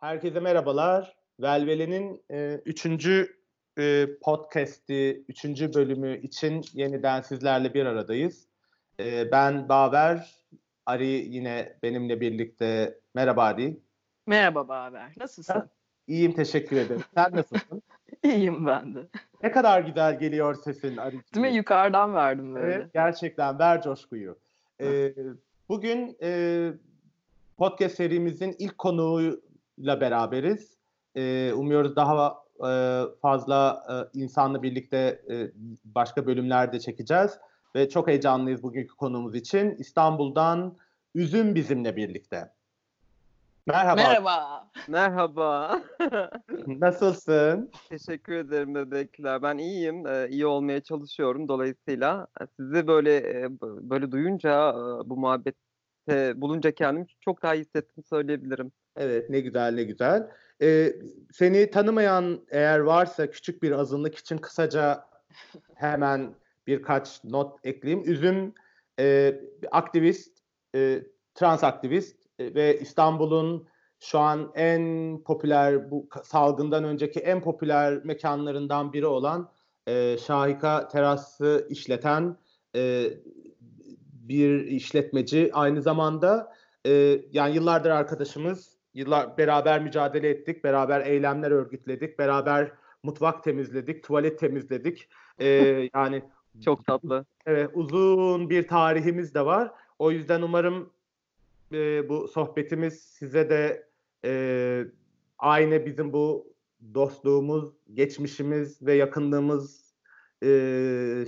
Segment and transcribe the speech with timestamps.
[0.00, 1.16] Herkese merhabalar.
[1.40, 3.36] Velvele'nin e, üçüncü
[3.78, 8.46] e, podcast'i, üçüncü bölümü için yeniden sizlerle bir aradayız.
[9.00, 10.34] E, ben Baver,
[10.86, 12.98] Ari yine benimle birlikte.
[13.14, 13.80] Merhaba Ari.
[14.26, 15.70] Merhaba Baver, nasılsın?
[16.06, 17.02] İyiyim, teşekkür ederim.
[17.14, 17.82] Sen nasılsın?
[18.24, 18.98] İyiyim ben de.
[19.42, 21.20] Ne kadar güzel geliyor sesin Ari.
[21.34, 21.56] Değil mi?
[21.56, 22.74] Yukarıdan verdim böyle.
[22.74, 24.38] Evet, gerçekten ver coşkuyu.
[24.80, 25.14] Ee,
[25.68, 26.70] bugün e,
[27.58, 28.78] podcast serimizin ilk
[29.80, 30.76] konuğuyla beraberiz.
[31.14, 32.70] Ee, umuyoruz daha e,
[33.22, 35.50] fazla e, insanla birlikte e,
[35.84, 37.38] başka bölümlerde çekeceğiz.
[37.74, 39.74] Ve çok heyecanlıyız bugünkü konuğumuz için.
[39.78, 40.76] İstanbul'dan
[41.14, 42.52] Üzüm bizimle birlikte.
[43.66, 44.02] Merhaba.
[44.02, 44.68] Merhaba.
[44.88, 45.80] Merhaba.
[46.66, 47.70] Nasılsın?
[47.88, 49.42] Teşekkür ederim bebekler.
[49.42, 50.06] Ben iyiyim.
[50.06, 51.48] Ee, iyi olmaya çalışıyorum.
[51.48, 57.60] Dolayısıyla e, sizi böyle e, böyle duyunca e, bu muhabbette bulunca kendimi çok daha iyi
[57.60, 58.72] hissettim söyleyebilirim.
[59.00, 60.30] Evet ne güzel ne güzel.
[60.62, 60.92] Ee,
[61.32, 65.04] seni tanımayan eğer varsa küçük bir azınlık için kısaca
[65.74, 66.34] hemen
[66.66, 68.10] birkaç not ekleyeyim.
[68.10, 68.54] Üzüm
[68.98, 69.34] e,
[69.70, 70.38] aktivist,
[70.74, 71.02] e,
[71.34, 73.68] trans aktivist e, ve İstanbul'un
[74.00, 79.52] şu an en popüler bu salgından önceki en popüler mekanlarından biri olan
[79.86, 82.36] e, Şahika Terası işleten
[82.76, 83.10] e,
[84.12, 85.50] bir işletmeci.
[85.52, 86.52] Aynı zamanda
[86.86, 94.38] e, yani yıllardır arkadaşımız, yıllar beraber mücadele ettik, beraber eylemler örgütledik, beraber mutfak temizledik, tuvalet
[94.38, 95.08] temizledik.
[95.38, 95.46] E,
[95.94, 96.22] yani
[96.64, 97.26] çok tatlı.
[97.46, 99.70] Evet, uzun bir tarihimiz de var.
[99.98, 100.90] O yüzden umarım
[101.72, 103.88] e, bu sohbetimiz size de
[104.24, 104.84] e,
[105.38, 106.54] aynı bizim bu
[106.94, 109.94] dostluğumuz, geçmişimiz ve yakınlığımız
[110.42, 110.46] e,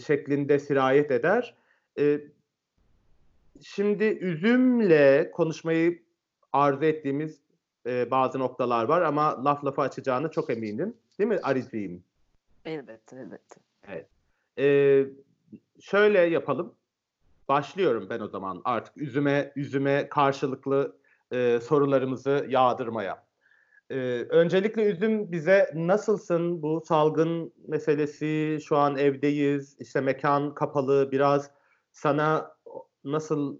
[0.06, 1.56] şeklinde sirayet eder.
[1.98, 2.20] E,
[3.62, 6.02] şimdi üzümle konuşmayı
[6.52, 7.41] arzu ettiğimiz
[7.86, 10.96] e, bazı noktalar var ama laf lafı açacağını çok eminim.
[11.18, 12.04] Değil mi Ariciğim?
[12.64, 13.60] Elbette, elbette.
[13.88, 14.08] Evet.
[14.58, 15.06] E,
[15.80, 16.74] şöyle yapalım.
[17.48, 20.96] Başlıyorum ben o zaman artık üzüme üzüme karşılıklı
[21.32, 23.24] e, sorularımızı yağdırmaya.
[23.90, 23.96] E,
[24.28, 31.50] öncelikle üzüm bize nasılsın bu salgın meselesi şu an evdeyiz işte mekan kapalı biraz
[31.92, 32.54] sana
[33.04, 33.58] nasıl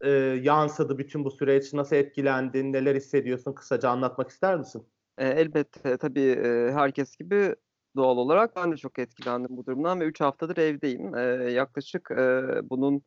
[0.00, 0.10] e,
[0.42, 4.86] yansıdı bütün bu süreç nasıl etkilendin neler hissediyorsun kısaca anlatmak ister misin?
[5.18, 7.54] E, elbette tabii e, herkes gibi
[7.96, 11.14] doğal olarak ben de çok etkilendim bu durumdan ve 3 haftadır evdeyim.
[11.14, 11.20] E,
[11.52, 13.02] yaklaşık e, bunun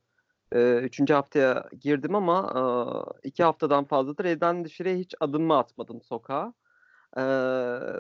[0.51, 1.11] 3.
[1.11, 6.53] E, haftaya girdim ama 2 e, haftadan fazladır evden dışarıya hiç adımımı atmadım sokağa.
[7.17, 7.21] E,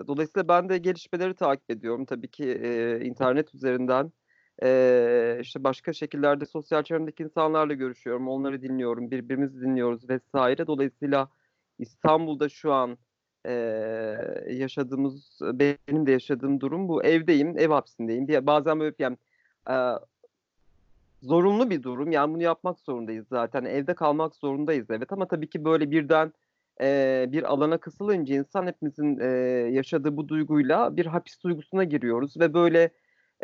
[0.07, 2.05] dolayısıyla ben de gelişmeleri takip ediyorum.
[2.05, 4.11] Tabii ki e, internet üzerinden
[4.63, 8.27] e, işte başka şekillerde sosyal çevremdeki insanlarla görüşüyorum.
[8.27, 10.67] Onları dinliyorum, birbirimizi dinliyoruz vesaire.
[10.67, 11.29] Dolayısıyla
[11.79, 12.97] İstanbul'da şu an
[13.45, 13.51] e,
[14.49, 17.03] yaşadığımız, benim de yaşadığım durum bu.
[17.03, 18.47] Evdeyim, ev hapsindeyim.
[18.47, 19.17] Bazen böyle yani,
[19.69, 19.75] e,
[21.21, 22.11] zorunlu bir durum.
[22.11, 23.65] Yani bunu yapmak zorundayız zaten.
[23.65, 26.33] Evde kalmak zorundayız evet ama tabii ki böyle birden
[26.81, 29.25] e, bir alana kısılınca insan hepimizin e,
[29.71, 32.91] yaşadığı bu duyguyla bir hapis duygusuna giriyoruz ve böyle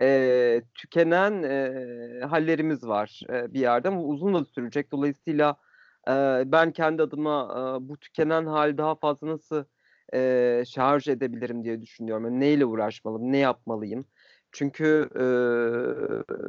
[0.02, 4.92] e, tükenen e, hallerimiz var e, bir yerde ama uzun da sürecek.
[4.92, 5.58] Dolayısıyla
[6.08, 6.12] e,
[6.46, 9.64] ben kendi adıma e, bu tükenen hal daha fazla nasıl
[10.14, 12.26] e, şarj edebilirim diye düşünüyorum.
[12.26, 14.06] Yani neyle uğraşmalıyım, ne yapmalıyım?
[14.52, 15.26] Çünkü e,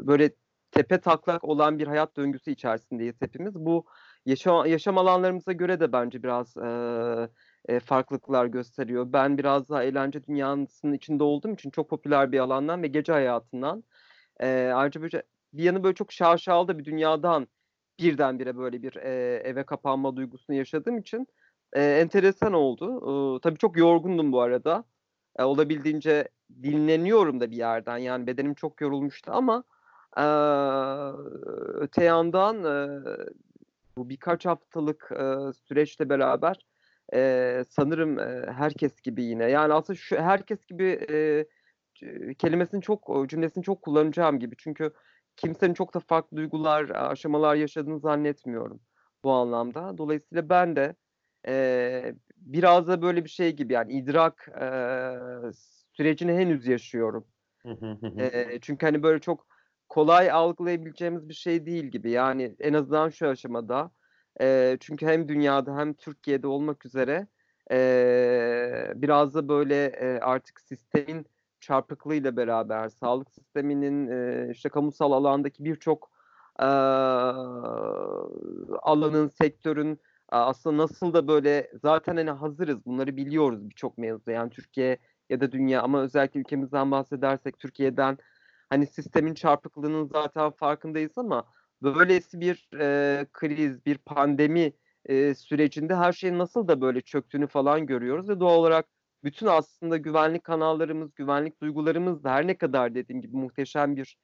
[0.07, 0.31] böyle
[0.71, 3.55] tepe taklak olan bir hayat döngüsü içerisindeyiz hepimiz.
[3.55, 3.87] Bu
[4.27, 6.69] yaşam, yaşam alanlarımıza göre de bence biraz e,
[7.67, 9.13] e, farklılıklar gösteriyor.
[9.13, 13.85] Ben biraz daha eğlence dünyasının içinde olduğum için çok popüler bir alandan ve gece hayatından
[14.41, 15.23] e, ayrıca böyle
[15.53, 17.49] bir yanı böyle çok şaşalı bir dünyadan
[17.99, 21.27] birdenbire böyle bir e, eve kapanma duygusunu yaşadığım için
[21.73, 23.37] e, enteresan oldu.
[23.37, 24.85] E, tabii çok yorgundum bu arada.
[25.39, 26.29] E, olabildiğince
[26.63, 27.99] dinleniyorum da bir yerden.
[27.99, 29.65] Yani bedenim çok yorulmuştu ama
[30.17, 30.27] e,
[31.75, 33.05] öte yandan e,
[33.97, 36.67] bu birkaç haftalık e, süreçle beraber
[37.15, 39.51] e, sanırım e, herkes gibi yine.
[39.51, 41.47] Yani aslında şu herkes gibi e,
[42.35, 44.55] kelimesini çok cümlesini çok kullanacağım gibi.
[44.59, 44.93] Çünkü
[45.37, 48.81] kimsenin çok da farklı duygular, aşamalar yaşadığını zannetmiyorum
[49.25, 49.99] bu anlamda.
[49.99, 50.95] Dolayısıyla ben de
[51.49, 54.67] e, biraz da böyle bir şey gibi yani idrak e,
[55.93, 57.27] sürecini henüz yaşıyorum.
[58.19, 59.47] e, çünkü hani böyle çok
[59.89, 62.11] kolay algılayabileceğimiz bir şey değil gibi.
[62.11, 63.91] Yani en azından şu aşamada.
[64.41, 67.27] E, çünkü hem dünyada hem Türkiye'de olmak üzere
[67.71, 71.27] e, biraz da böyle e, artık sistemin
[71.61, 76.11] çarpıklığıyla beraber sağlık sisteminin e, işte kamusal alandaki birçok
[76.61, 76.65] e,
[78.83, 84.33] alanın, sektörün aslında nasıl da böyle zaten hani hazırız bunları biliyoruz birçok mevzuda.
[84.33, 84.99] Yani Türkiye
[85.31, 88.19] ya da dünya ama özellikle ülkemizden bahsedersek Türkiye'den
[88.71, 91.45] hani sistemin çarpıklığının zaten farkındayız ama
[91.83, 94.73] böylesi bir e, kriz, bir pandemi
[95.05, 98.87] e, sürecinde her şeyin nasıl da böyle çöktüğünü falan görüyoruz ve doğal olarak
[99.25, 104.17] bütün aslında güvenlik kanallarımız, güvenlik duygularımız da her ne kadar dediğim gibi muhteşem bir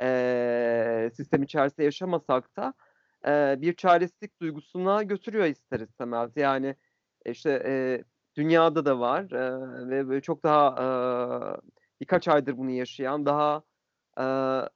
[0.00, 2.74] e, sistem içerisinde yaşamasak da
[3.26, 6.30] e, bir çaresizlik duygusuna götürüyor ister istemez.
[6.36, 6.74] Yani
[7.26, 8.04] işte e,
[8.36, 10.86] dünyada da var e, ve çok daha e,
[12.00, 13.62] birkaç aydır bunu yaşayan daha
[14.20, 14.24] e,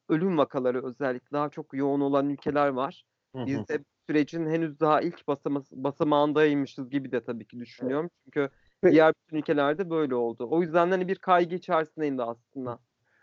[0.08, 3.04] ölüm vakaları özellikle daha çok yoğun olan ülkeler var.
[3.34, 8.10] Biz de sürecin henüz daha ilk basama, basamağındaymışız gibi de tabii ki düşünüyorum.
[8.24, 8.48] Çünkü
[8.84, 10.48] diğer bütün ülkelerde böyle oldu.
[10.50, 12.78] O yüzden hani bir kaygı içerisindeyim de aslında.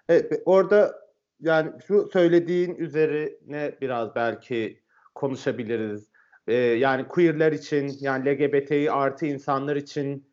[0.09, 0.95] Evet, orada
[1.39, 4.81] yani şu söylediğin üzerine biraz belki
[5.15, 6.11] konuşabiliriz.
[6.47, 10.30] Ee, yani queerler için yani LGBTİ artı insanlar için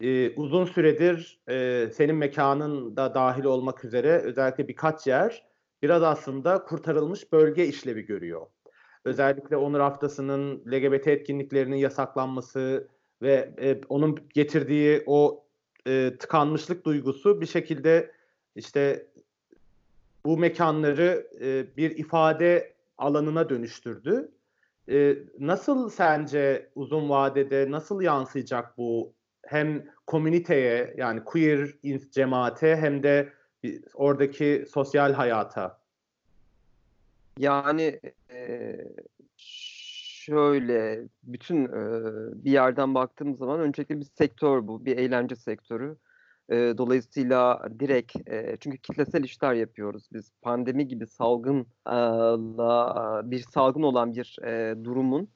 [0.00, 5.46] e, uzun süredir e, senin mekanın da dahil olmak üzere özellikle birkaç yer
[5.82, 8.46] biraz aslında kurtarılmış bölge işlevi görüyor.
[9.04, 12.88] Özellikle Onur Haftası'nın LGBT etkinliklerinin yasaklanması
[13.22, 15.44] ve e, onun getirdiği o
[15.86, 18.12] e, tıkanmışlık duygusu bir şekilde
[18.56, 19.06] işte
[20.24, 24.32] bu mekanları e, bir ifade alanına dönüştürdü.
[24.88, 29.15] E, nasıl sence uzun vadede nasıl yansıyacak bu
[29.46, 31.68] hem komüniteye yani queer
[32.10, 33.32] cemaate hem de
[33.94, 35.78] oradaki sosyal hayata?
[37.38, 38.00] Yani
[39.36, 41.72] şöyle bütün
[42.44, 45.96] bir yerden baktığım zaman öncelikle bir sektör bu, bir eğlence sektörü.
[46.50, 48.12] Dolayısıyla direkt
[48.60, 50.32] çünkü kitlesel işler yapıyoruz biz.
[50.42, 51.70] Pandemi gibi salgınla
[53.24, 54.38] bir salgın olan bir
[54.84, 55.28] durumun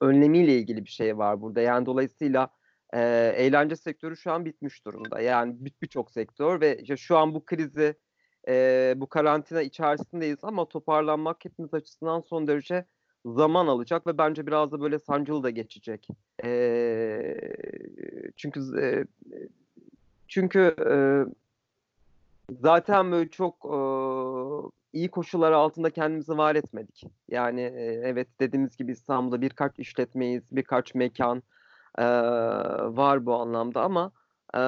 [0.00, 1.60] önlemiyle ilgili bir şey var burada.
[1.60, 2.48] Yani dolayısıyla
[2.94, 3.00] e,
[3.36, 5.20] eğlence sektörü şu an bitmiş durumda.
[5.20, 7.94] Yani birçok sektör ve işte şu an bu krizi
[8.48, 12.84] e, bu karantina içerisindeyiz ama toparlanmak hepimiz açısından son derece
[13.24, 16.08] zaman alacak ve bence biraz da böyle sancılı da geçecek.
[16.44, 17.34] E,
[18.36, 19.04] çünkü e,
[20.28, 20.96] çünkü e,
[22.62, 23.78] zaten böyle çok e,
[24.92, 27.04] iyi koşullar altında kendimizi var etmedik.
[27.28, 27.60] Yani
[28.02, 31.42] evet dediğimiz gibi İstanbul'da birkaç işletmeyiz, birkaç mekan
[31.98, 32.04] e,
[32.96, 34.12] var bu anlamda ama
[34.54, 34.60] e,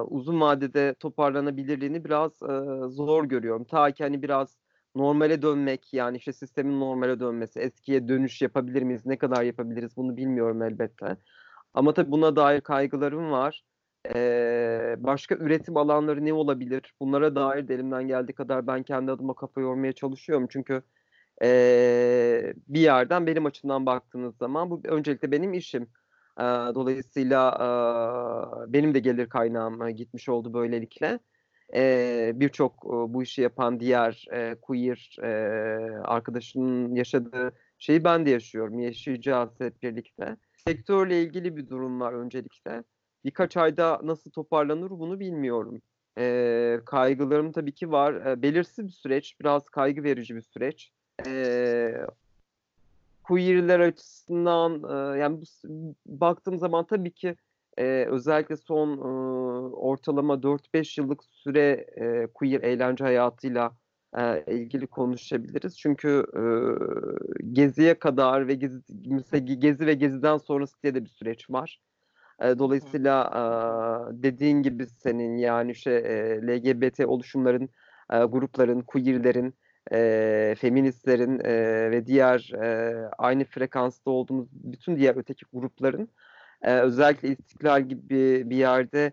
[0.00, 3.64] uzun vadede toparlanabilirliğini biraz e, zor görüyorum.
[3.64, 4.58] Ta ki hani biraz
[4.94, 10.16] normale dönmek yani işte sistemin normale dönmesi, eskiye dönüş yapabilir miyiz, ne kadar yapabiliriz bunu
[10.16, 11.16] bilmiyorum elbette.
[11.74, 13.64] Ama tabii buna dair kaygılarım var.
[14.14, 16.94] Ee, başka üretim alanları ne olabilir?
[17.00, 20.46] Bunlara dair de elimden geldiği kadar ben kendi adıma kafa yormaya çalışıyorum.
[20.50, 20.82] Çünkü
[21.42, 25.82] e, bir yerden benim açımdan baktığınız zaman bu öncelikle benim işim.
[26.40, 26.42] E,
[26.74, 27.50] dolayısıyla
[28.68, 31.18] e, benim de gelir kaynağım gitmiş oldu böylelikle.
[31.74, 35.28] E, Birçok e, bu işi yapan diğer e, queer e,
[36.04, 38.78] arkadaşının yaşadığı şeyi ben de yaşıyorum.
[38.78, 40.36] Yaşayacağız hep birlikte.
[40.66, 42.84] Sektörle ilgili bir durum var öncelikle.
[43.24, 45.82] Birkaç ayda nasıl toparlanır bunu bilmiyorum.
[46.18, 48.14] E, kaygılarım tabii ki var.
[48.14, 50.92] E, belirsiz bir süreç, biraz kaygı verici bir süreç.
[51.26, 52.06] E,
[53.22, 54.82] queerler açısından
[55.14, 57.36] e, yani bu, baktığım zaman tabii ki
[57.78, 59.02] e, özellikle son e,
[59.74, 63.72] ortalama 4-5 yıllık süre e, queer eğlence hayatıyla
[64.18, 65.78] e, ilgili konuşabiliriz.
[65.78, 66.42] Çünkü e,
[67.52, 71.80] Gezi'ye kadar ve Gezi, mesela Gezi ve Gezi'den sonrası diye de bir süreç var.
[72.40, 73.30] Dolayısıyla
[74.12, 77.68] dediğin gibi senin yani işte e, LGBT oluşumların,
[78.10, 79.54] grupların, queerlerin,
[80.54, 81.38] feministlerin
[81.92, 82.52] ve diğer
[83.18, 86.08] aynı frekansta olduğumuz bütün diğer öteki grupların
[86.62, 89.12] özellikle istiklal gibi bir yerde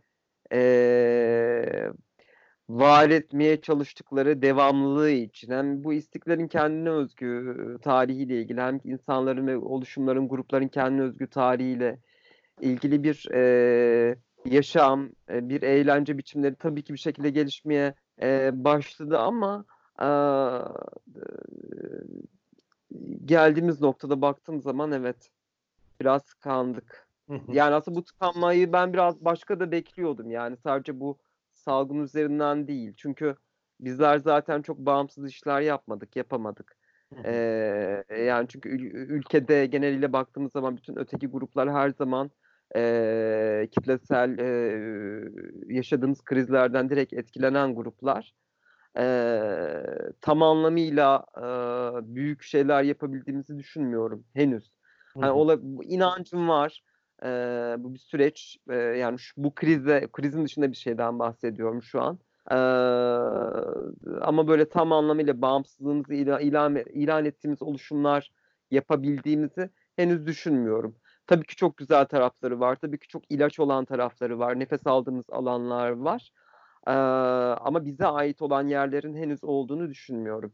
[2.70, 9.58] var etmeye çalıştıkları devamlılığı için hem bu istiklalin kendine özgü tarihiyle ilgili hem insanların ve
[9.58, 12.00] oluşumların, grupların kendine özgü tarihiyle
[12.62, 19.18] ilgili bir e, yaşam, e, bir eğlence biçimleri tabii ki bir şekilde gelişmeye e, başladı
[19.20, 19.66] ama
[20.02, 20.08] e,
[23.26, 25.30] geldiğimiz noktada baktığım zaman evet
[26.02, 27.08] biraz tıkandık.
[27.48, 30.32] yani aslında bu tıkanmayı ben biraz başka da bekliyordum.
[30.32, 31.18] Yani sadece bu
[31.54, 32.94] salgın üzerinden değil.
[32.98, 33.36] Çünkü
[33.80, 36.78] bizler zaten çok bağımsız işler yapmadık, yapamadık.
[37.26, 42.32] Ee, yani çünkü ül- ülkede geneliyle baktığımız zaman bütün öteki gruplar her zaman
[42.76, 44.48] e, kitlesel e,
[45.68, 48.34] yaşadığımız krizlerden direkt etkilenen gruplar
[48.98, 49.06] e,
[50.22, 51.46] tam anlamıyla e,
[52.16, 54.72] büyük şeyler yapabildiğimizi düşünmüyorum henüz.
[55.20, 56.84] Hani ola, inancım var.
[57.24, 58.58] Ee, bu bir süreç.
[58.70, 62.20] Ee, yani şu, bu krize, krizin dışında bir şeyden bahsediyorum şu an.
[62.52, 62.56] Ee,
[64.22, 68.32] ama böyle tam anlamıyla bağımsızlığımızı ilan, ilan, ilan ettiğimiz oluşumlar
[68.72, 70.96] yapabildiğimizi henüz düşünmüyorum.
[71.28, 72.76] Tabii ki çok güzel tarafları var.
[72.76, 74.60] Tabii ki çok ilaç olan tarafları var.
[74.60, 76.32] Nefes aldığımız alanlar var.
[76.88, 76.92] Ee,
[77.62, 80.54] ama bize ait olan yerlerin henüz olduğunu düşünmüyorum.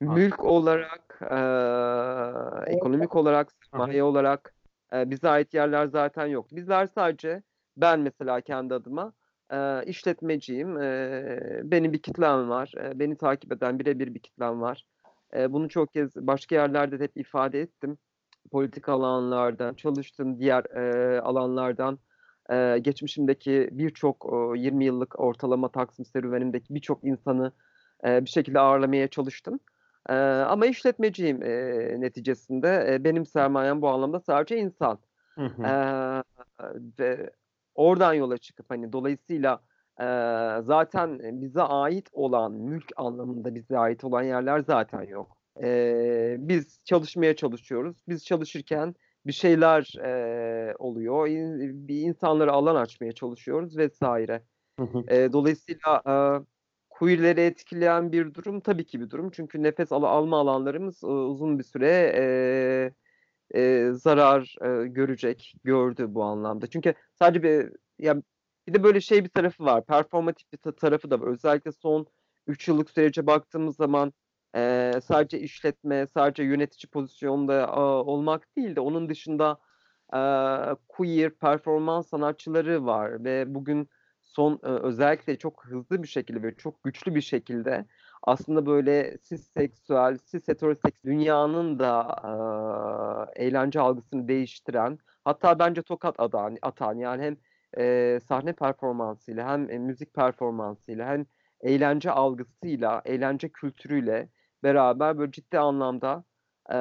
[0.00, 4.54] Mülk olarak, e, ekonomik olarak, sermaye olarak
[4.92, 6.46] e, bize ait yerler zaten yok.
[6.52, 7.42] Bizler sadece
[7.76, 9.12] ben mesela kendi adıma
[9.52, 10.80] e, işletmeciyim.
[10.80, 12.72] E, benim bir kitlem var.
[12.76, 14.86] E, beni takip eden birebir bir kitlem var.
[15.36, 17.98] E, bunu çok kez başka yerlerde de hep ifade ettim.
[18.52, 21.98] Politik alanlardan, çalıştığım diğer e, alanlardan,
[22.50, 24.26] e, geçmişimdeki birçok
[24.56, 27.52] e, 20 yıllık ortalama Taksim serüvenimdeki birçok insanı
[28.04, 29.60] e, bir şekilde ağırlamaya çalıştım.
[30.08, 31.50] E, ama işletmeciyim e,
[32.00, 32.86] neticesinde.
[32.90, 34.98] E, benim sermayem bu anlamda sadece insan.
[35.34, 35.62] Hı hı.
[35.62, 35.72] E,
[36.98, 37.30] ve
[37.74, 39.60] oradan yola çıkıp hani dolayısıyla
[40.00, 40.04] e,
[40.62, 45.35] zaten bize ait olan mülk anlamında bize ait olan yerler zaten yok.
[45.62, 47.96] E, biz çalışmaya çalışıyoruz.
[48.08, 48.94] Biz çalışırken
[49.26, 51.28] bir şeyler e, oluyor.
[51.28, 54.42] İn, bir insanlara alan açmaya çalışıyoruz vesaire.
[55.08, 56.14] E, dolayısıyla e,
[56.90, 59.30] queerleri etkileyen bir durum tabii ki bir durum.
[59.30, 66.06] Çünkü nefes al alma alanlarımız e, uzun bir süre e, e, zarar e, görecek, gördü
[66.08, 66.66] bu anlamda.
[66.66, 68.22] Çünkü sadece bir ya
[68.68, 69.84] bir de böyle şey bir tarafı var.
[69.86, 71.26] Performatif bir ta- tarafı da var.
[71.26, 72.06] Özellikle son
[72.46, 74.12] 3 yıllık sürece baktığımız zaman
[74.56, 79.58] e, sadece işletme, sadece yönetici pozisyonda a, olmak değil de onun dışında
[80.14, 80.20] e,
[80.88, 83.88] queer performans sanatçıları var ve bugün
[84.22, 87.86] son e, özellikle çok hızlı bir şekilde ve çok güçlü bir şekilde
[88.22, 92.16] aslında böyle cis seksüel, cis heteroseks dünyanın da
[93.36, 97.36] e, eğlence algısını değiştiren hatta bence tokat atan, atan yani hem
[97.78, 101.26] e, sahne performansıyla hem e, müzik performansıyla hem
[101.60, 104.28] eğlence algısıyla, eğlence kültürüyle
[104.62, 106.24] beraber böyle ciddi anlamda
[106.72, 106.76] e,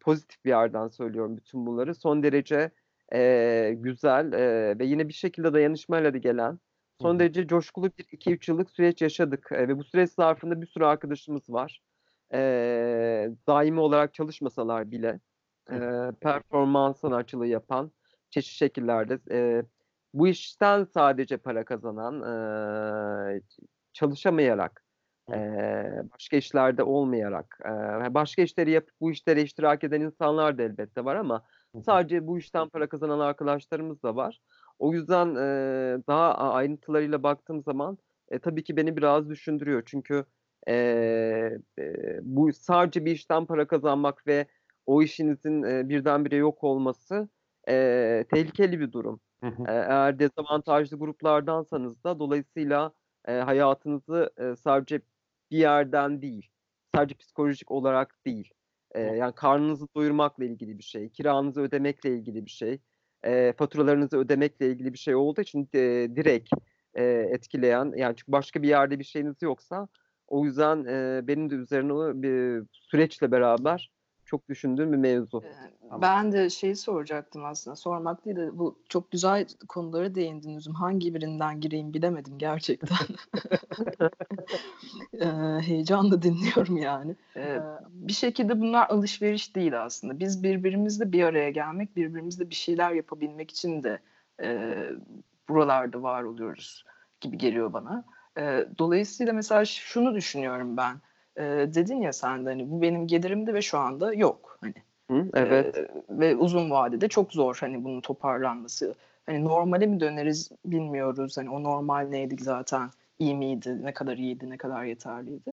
[0.00, 1.94] pozitif bir yerden söylüyorum bütün bunları.
[1.94, 2.70] Son derece
[3.12, 6.58] e, güzel e, ve yine bir şekilde dayanışmayla da gelen
[7.00, 10.84] son derece coşkulu bir 2-3 yıllık süreç yaşadık e, ve bu süreç zarfında bir sürü
[10.84, 11.82] arkadaşımız var.
[12.34, 12.38] E,
[13.46, 15.20] daimi olarak çalışmasalar bile
[15.72, 15.78] e,
[16.20, 17.92] performans sanatçılığı yapan
[18.30, 19.62] çeşitli şekillerde e,
[20.14, 22.22] bu işten sadece para kazanan
[23.36, 23.42] e,
[23.92, 24.84] çalışamayarak
[26.14, 31.16] başka işlerde olmayarak e, başka işleri yapıp bu işlere iştirak eden insanlar da elbette var
[31.16, 31.42] ama
[31.84, 34.40] sadece bu işten para kazanan arkadaşlarımız da var.
[34.78, 37.98] O yüzden e, daha ayrıntılarıyla baktığım zaman
[38.30, 39.82] e, tabii ki beni biraz düşündürüyor.
[39.86, 40.24] Çünkü
[40.68, 40.74] e,
[41.78, 44.46] e, bu sadece bir işten para kazanmak ve
[44.86, 47.28] o işinizin e, birdenbire yok olması
[47.68, 49.20] e, tehlikeli bir durum.
[49.40, 49.62] Hı hı.
[49.62, 52.92] E, eğer dezavantajlı gruplardansanız da dolayısıyla
[53.28, 55.00] e, hayatınızı e, sadece
[55.50, 56.50] bir yerden değil,
[56.94, 58.50] sadece psikolojik olarak değil,
[58.94, 62.80] e, yani karnınızı doyurmakla ilgili bir şey, kiranızı ödemekle ilgili bir şey,
[63.24, 66.50] e, faturalarınızı ödemekle ilgili bir şey olduğu için e, direkt
[66.94, 69.88] e, etkileyen, yani çünkü başka bir yerde bir şeyiniz yoksa
[70.28, 73.90] o yüzden e, benim de üzerine bir süreçle beraber
[74.30, 75.42] çok düşündüğüm bir mevzu.
[75.44, 77.76] Ee, Ben de şeyi soracaktım aslında.
[77.76, 80.74] Sormak değil de bu çok güzel konulara değindin Üzüm.
[80.74, 82.96] Hangi birinden gireyim bilemedim gerçekten.
[85.60, 87.16] Heyecanla dinliyorum yani.
[87.88, 90.18] Bir şekilde bunlar alışveriş değil aslında.
[90.18, 93.98] Biz birbirimizle bir araya gelmek, birbirimizle bir şeyler yapabilmek için de
[95.48, 96.84] buralarda var oluyoruz
[97.20, 98.04] gibi geliyor bana.
[98.78, 100.96] Dolayısıyla mesela şunu düşünüyorum ben.
[101.36, 101.42] E,
[101.74, 104.58] dedin ya sen de hani bu benim gelirimde ve şu anda yok.
[104.60, 104.74] Hani
[105.10, 105.76] Hı, evet.
[105.76, 108.94] ee, ve uzun vadede çok zor hani bunun toparlanması.
[109.26, 111.36] Hani normale mi döneriz bilmiyoruz.
[111.36, 112.90] Hani o normal neydi zaten?
[113.20, 113.78] iyi miydi?
[113.82, 114.50] Ne kadar iyiydi?
[114.50, 115.50] Ne kadar yeterliydi?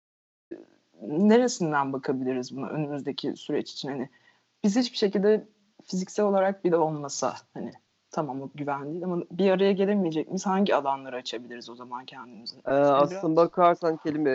[1.02, 3.88] Neresinden bakabiliriz buna önümüzdeki süreç için?
[3.88, 4.08] Hani
[4.64, 5.48] biz hiçbir şekilde
[5.84, 7.72] fiziksel olarak bile olmasa hani
[8.11, 10.47] tamam o güven değil ama bir araya gelemeyecek miyiz?
[10.47, 12.57] Hangi alanları açabiliriz o zaman kendimize?
[12.67, 14.31] Ee, aslında bakarsan kelime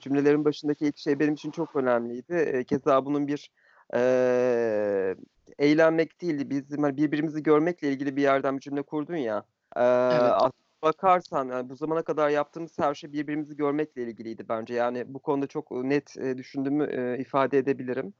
[0.00, 2.34] cümlelerin başındaki ilk şey benim için çok önemliydi.
[2.34, 3.50] E, keza bunun bir
[3.94, 5.16] e,
[5.58, 6.50] eğlenmek değildi.
[6.50, 9.44] Bizim hani birbirimizi görmekle ilgili bir yerden bir cümle kurdun ya.
[9.76, 14.74] E, aslında bakarsan yani bu zamana kadar yaptığımız her şey birbirimizi görmekle ilgiliydi bence.
[14.74, 18.14] Yani bu konuda çok net e, düşündüğümü e, ifade edebilirim.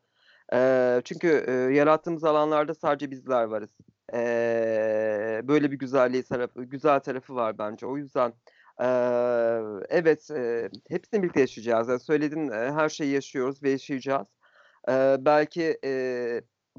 [1.04, 3.70] Çünkü e, yarattığımız alanlarda sadece bizler varız.
[4.14, 7.86] E, böyle bir güzelliği tarafı, güzel tarafı var bence.
[7.86, 8.32] O yüzden
[8.80, 8.86] e,
[9.88, 11.88] evet e, hepsini birlikte yaşayacağız.
[11.88, 14.26] Yani söylediğin e, her şeyi yaşıyoruz ve yaşayacağız.
[14.88, 15.90] E, belki e,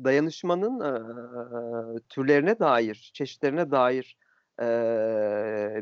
[0.04, 4.18] dayanışmanın e, türlerine dair, çeşitlerine dair
[4.62, 4.66] e,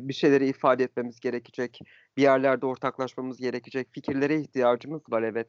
[0.01, 1.79] bir şeyleri ifade etmemiz gerekecek.
[2.17, 3.88] Bir yerlerde ortaklaşmamız gerekecek.
[3.91, 5.48] Fikirlere ihtiyacımız var evet.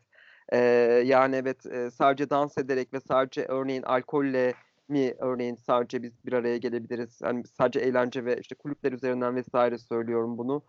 [0.52, 0.58] E,
[1.04, 4.54] yani evet e, sadece dans ederek ve sadece örneğin alkolle
[4.88, 7.20] mi örneğin sadece biz bir araya gelebiliriz.
[7.22, 10.64] Yani sadece eğlence ve işte kulüpler üzerinden vesaire söylüyorum bunu.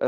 [0.00, 0.06] Ee,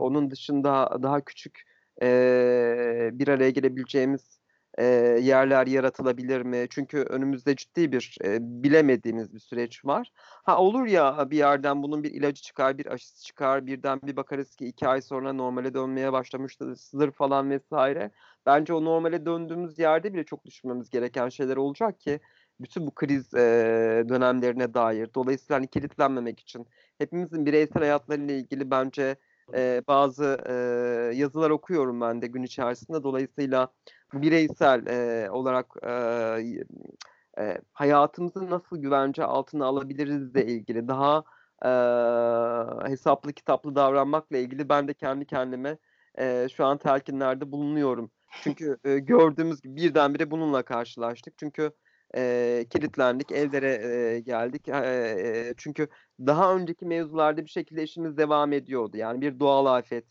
[0.00, 1.62] onun dışında daha küçük
[2.02, 4.35] e, bir araya gelebileceğimiz
[4.78, 4.84] e,
[5.22, 6.66] yerler yaratılabilir mi?
[6.70, 10.12] Çünkü önümüzde ciddi bir e, bilemediğimiz bir süreç var.
[10.44, 14.56] Ha olur ya bir yerden bunun bir ilacı çıkar, bir aşısı çıkar, birden bir bakarız
[14.56, 18.10] ki iki ay sonra normale dönmeye başlamıştır falan vesaire.
[18.46, 22.20] Bence o normale döndüğümüz yerde bile çok düşünmemiz gereken şeyler olacak ki
[22.60, 25.10] bütün bu kriz e, dönemlerine dair.
[25.14, 26.66] Dolayısıyla hani kilitlenmemek için
[26.98, 29.16] hepimizin bireysel hayatlarıyla ilgili bence
[29.54, 30.52] e, bazı e,
[31.16, 33.02] yazılar okuyorum ben de gün içerisinde.
[33.02, 33.68] Dolayısıyla
[34.12, 35.90] bireysel e, olarak e,
[37.38, 41.24] e, hayatımızı nasıl güvence altına alabiliriz de ilgili daha
[41.64, 41.70] e,
[42.90, 45.78] hesaplı kitaplı davranmakla ilgili ben de kendi kendime
[46.18, 48.10] e, şu an telkinlerde bulunuyorum.
[48.42, 51.38] Çünkü e, gördüğümüz gibi birdenbire bununla karşılaştık.
[51.38, 51.70] Çünkü
[52.16, 54.68] e, kilitlendik, evlere e, geldik.
[54.68, 55.88] E, çünkü
[56.20, 58.96] daha önceki mevzularda bir şekilde işimiz devam ediyordu.
[58.96, 60.04] Yani bir doğal afet,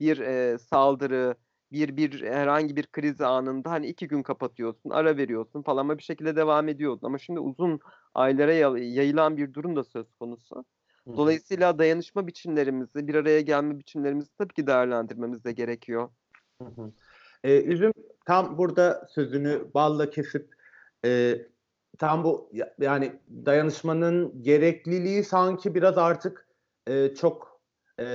[0.00, 1.34] bir e, saldırı,
[1.72, 6.02] bir bir herhangi bir kriz anında hani iki gün kapatıyorsun, ara veriyorsun falan ama bir
[6.02, 7.06] şekilde devam ediyordun.
[7.06, 7.80] Ama şimdi uzun
[8.14, 10.64] aylara yayılan bir durum da söz konusu.
[11.06, 16.08] Dolayısıyla dayanışma biçimlerimizi, bir araya gelme biçimlerimizi tabii ki değerlendirmemiz de gerekiyor.
[16.62, 16.92] Hı hı.
[17.44, 17.92] Ee, Üzüm
[18.26, 20.54] tam burada sözünü balla kesip
[21.04, 21.38] e,
[21.98, 23.12] tam bu yani
[23.46, 26.48] dayanışmanın gerekliliği sanki biraz artık
[26.86, 27.60] e, çok
[28.00, 28.06] e,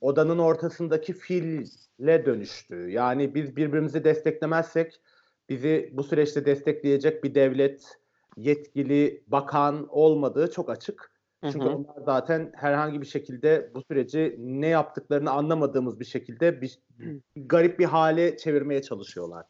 [0.00, 2.90] odanın ortasındaki fille dönüştü.
[2.90, 5.00] Yani biz birbirimizi desteklemezsek
[5.48, 7.98] bizi bu süreçte destekleyecek bir devlet,
[8.36, 11.10] yetkili, bakan olmadığı çok açık.
[11.42, 11.74] Çünkü hı hı.
[11.74, 16.78] onlar zaten herhangi bir şekilde bu süreci ne yaptıklarını anlamadığımız bir şekilde bir,
[17.36, 19.46] garip bir hale çevirmeye çalışıyorlar.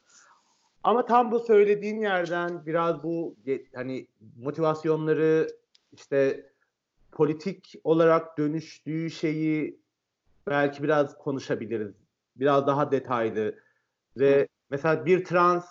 [0.83, 3.37] Ama tam bu söylediğin yerden biraz bu
[3.75, 4.07] hani
[4.37, 5.49] motivasyonları
[5.93, 6.51] işte
[7.13, 9.81] politik olarak dönüştüğü şeyi
[10.51, 11.95] belki biraz konuşabiliriz.
[12.37, 13.55] Biraz daha detaylı
[14.17, 14.47] ve hı.
[14.71, 15.67] mesela bir trans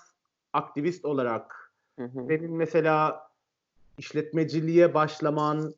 [0.54, 2.26] aktivist olarak hı hı.
[2.28, 3.28] senin mesela
[3.98, 5.74] işletmeciliğe başlaman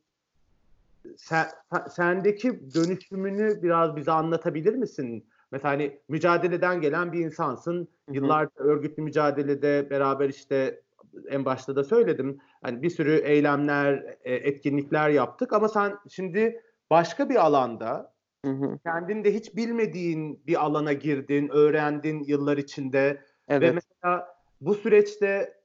[1.18, 1.48] sen,
[1.90, 5.26] sendeki dönüşümünü biraz bize anlatabilir misin?
[5.52, 7.88] Mesela hani mücadeleden gelen bir insansın.
[8.12, 10.82] Yıllarca örgütlü mücadelede beraber işte
[11.28, 12.40] en başta da söyledim.
[12.62, 18.14] Hani bir sürü eylemler, e, etkinlikler yaptık ama sen şimdi başka bir alanda
[18.46, 18.80] hı hı.
[18.84, 23.62] kendinde hiç bilmediğin bir alana girdin, öğrendin yıllar içinde evet.
[23.62, 25.60] ve mesela bu süreçte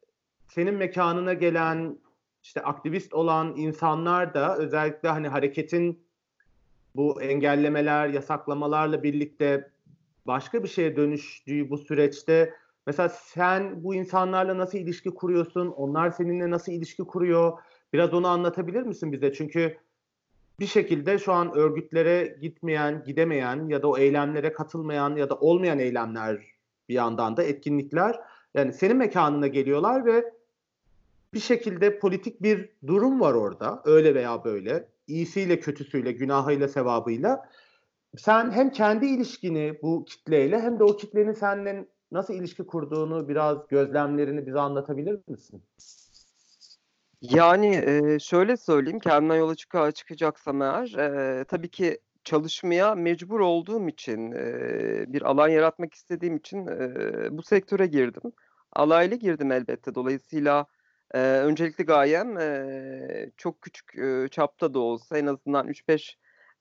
[0.48, 1.98] senin mekanına gelen
[2.42, 6.04] işte aktivist olan insanlar da özellikle hani hareketin
[6.96, 9.70] bu engellemeler, yasaklamalarla birlikte
[10.26, 12.54] başka bir şeye dönüştüğü bu süreçte
[12.87, 15.68] mesela sen bu insanlarla nasıl ilişki kuruyorsun?
[15.68, 17.58] Onlar seninle nasıl ilişki kuruyor?
[17.92, 19.32] Biraz onu anlatabilir misin bize?
[19.32, 19.76] Çünkü
[20.61, 25.79] bir şekilde şu an örgütlere gitmeyen, gidemeyen ya da o eylemlere katılmayan ya da olmayan
[25.79, 26.47] eylemler
[26.88, 28.21] bir yandan da etkinlikler.
[28.55, 30.33] Yani senin mekanına geliyorlar ve
[31.35, 34.88] bir şekilde politik bir durum var orada öyle veya böyle.
[35.07, 37.51] İyisiyle kötüsüyle günahıyla sevabıyla.
[38.17, 43.69] Sen hem kendi ilişkini bu kitleyle hem de o kitlenin seninle nasıl ilişki kurduğunu biraz
[43.69, 45.62] gözlemlerini bize anlatabilir misin?
[47.30, 50.94] Yani e, şöyle söyleyeyim kendimden yola çık çıkacaksam eğer
[51.40, 57.42] e, tabii ki çalışmaya mecbur olduğum için e, bir alan yaratmak istediğim için e, bu
[57.42, 58.32] sektöre girdim.
[58.72, 59.94] Alaylı girdim elbette.
[59.94, 60.66] Dolayısıyla
[61.14, 66.16] e, öncelikli gayem e, çok küçük e, çapta da olsa en azından 3-5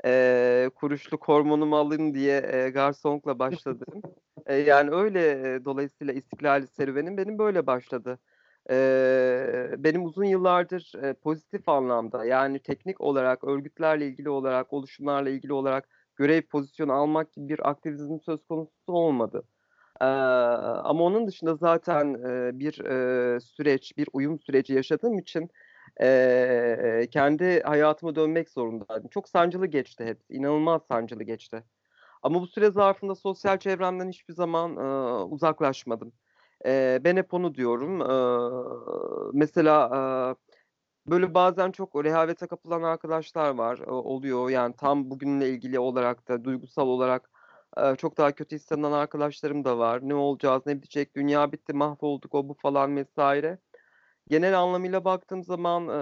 [0.06, 4.02] e, kuruşluk hormonumu alın diye e, garsonlukla başladım.
[4.46, 8.20] e, yani öyle e, dolayısıyla istiklal serüvenim benim böyle başladı.
[8.72, 15.54] E, benim uzun yıllardır e, pozitif anlamda yani teknik olarak örgütlerle ilgili olarak oluşumlarla ilgili
[15.54, 19.44] olarak görev pozisyonu almak gibi bir aktivizm söz konusu olmadı.
[20.02, 25.50] Ee, ama onun dışında zaten e, bir e, süreç, bir uyum süreci yaşadığım için
[26.02, 29.10] e, kendi hayatıma dönmek zorundaydım.
[29.10, 31.64] Çok sancılı geçti hep, inanılmaz sancılı geçti.
[32.22, 34.82] Ama bu süre zarfında sosyal çevremden hiçbir zaman e,
[35.24, 36.14] uzaklaşmadım.
[36.66, 38.02] E, ben hep onu diyorum.
[38.02, 38.14] E,
[39.34, 39.90] mesela
[41.08, 44.50] e, böyle bazen çok rehavete kapılan arkadaşlar var, e, oluyor.
[44.50, 47.30] Yani tam bugünle ilgili olarak da duygusal olarak
[47.78, 50.00] e, çok daha kötü hisseden arkadaşlarım da var.
[50.04, 53.60] Ne olacağız, ne bitecek, dünya bitti, mahvolduk, o bu falan vesaire.
[54.30, 55.94] genel anlamıyla baktığım zaman e,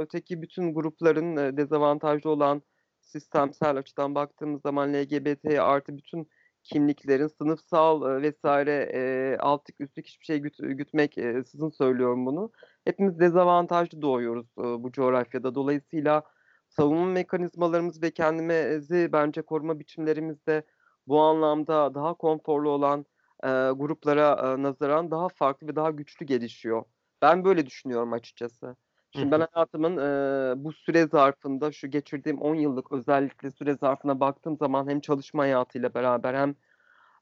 [0.00, 2.62] öteki bütün grupların e, dezavantajlı olan
[3.00, 6.30] sistemsel açıdan baktığımız zaman LGBT artı bütün
[6.62, 12.52] kimliklerin sınıfsal vesaire e, altlık üstlük hiçbir şey güt, gütmek e, sizin söylüyorum bunu.
[12.84, 15.54] Hepimiz dezavantajlı doğuyoruz e, bu coğrafyada.
[15.54, 16.22] Dolayısıyla
[16.68, 20.62] savunma mekanizmalarımız ve kendimizi bence koruma biçimlerimiz de
[21.06, 23.06] bu anlamda daha konforlu olan
[23.44, 26.84] e, gruplara e, nazaran daha farklı ve daha güçlü gelişiyor.
[27.22, 28.76] Ben böyle düşünüyorum açıkçası.
[29.12, 34.56] Şimdi ben hayatımın e, bu süre zarfında şu geçirdiğim 10 yıllık özellikle süre zarfına baktığım
[34.56, 36.50] zaman hem çalışma hayatıyla beraber hem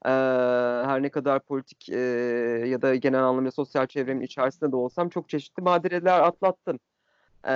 [0.07, 0.11] e,
[0.87, 1.97] her ne kadar politik e,
[2.67, 6.81] ya da genel anlamda sosyal çevremin içerisinde de olsam çok çeşitli badireler atlattım.
[7.45, 7.53] E,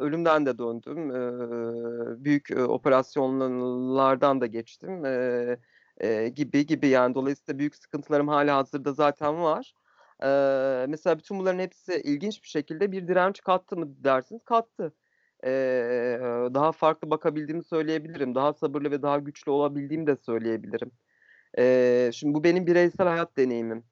[0.00, 1.10] ölümden de döndüm.
[1.10, 5.04] E, büyük e, operasyonlardan da geçtim.
[5.04, 5.56] E,
[6.00, 9.74] e, gibi gibi yani dolayısıyla büyük sıkıntılarım hala hazırda zaten var.
[10.22, 14.42] Eee, mesela bütün bunların hepsi ilginç bir şekilde bir direnç kattı mı dersiniz?
[14.44, 14.92] Kattı.
[15.44, 16.20] Eee,
[16.54, 18.34] daha farklı bakabildiğimi söyleyebilirim.
[18.34, 20.90] Daha sabırlı ve daha güçlü olabildiğimi de söyleyebilirim.
[21.58, 23.84] Eee, şimdi bu benim bireysel hayat deneyimim.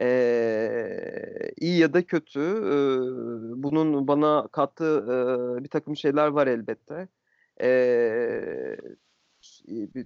[0.00, 4.98] Eee, iyi ya da kötü, eee, bunun bana kattığı,
[5.58, 7.08] eee, birtakım şeyler var elbette.
[7.62, 8.76] Eee,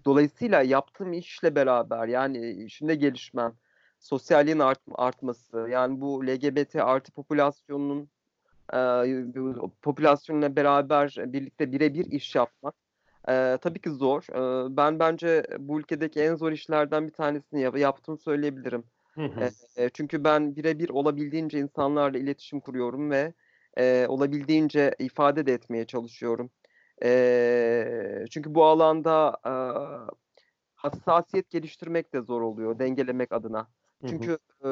[0.05, 3.55] dolayısıyla yaptığım işle beraber yani işimde gelişmem,
[4.01, 8.09] sosyalliğin art, artması yani bu LGBT artı popülasyonunun
[8.75, 8.79] e,
[9.83, 12.75] popülasyonla beraber birlikte birebir iş yapmak
[13.29, 14.23] e, tabii ki zor.
[14.33, 18.85] E, ben bence bu ülkedeki en zor işlerden bir tanesini yap, yaptığımı söyleyebilirim.
[19.77, 23.33] E, çünkü ben birebir olabildiğince insanlarla iletişim kuruyorum ve
[23.79, 26.51] e, olabildiğince ifade de etmeye çalışıyorum.
[27.03, 29.53] E, çünkü bu alanda e,
[30.75, 33.69] hassasiyet geliştirmek de zor oluyor dengelemek adına.
[34.09, 34.69] Çünkü e,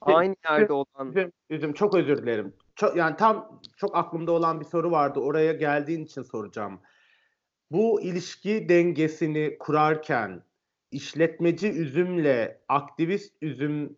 [0.00, 1.08] aynı yerde olan...
[1.08, 2.54] Üzüm, üzüm çok özür dilerim.
[2.76, 5.20] Çok, yani tam çok aklımda olan bir soru vardı.
[5.20, 6.80] Oraya geldiğin için soracağım.
[7.70, 10.42] Bu ilişki dengesini kurarken
[10.90, 13.96] işletmeci üzümle aktivist üzüm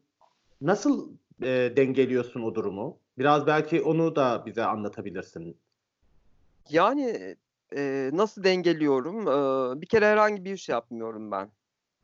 [0.61, 2.99] nasıl e, dengeliyorsun o durumu?
[3.19, 5.57] Biraz belki onu da bize anlatabilirsin.
[6.69, 7.37] Yani
[7.77, 9.21] e, nasıl dengeliyorum?
[9.21, 11.51] E, bir kere herhangi bir iş yapmıyorum ben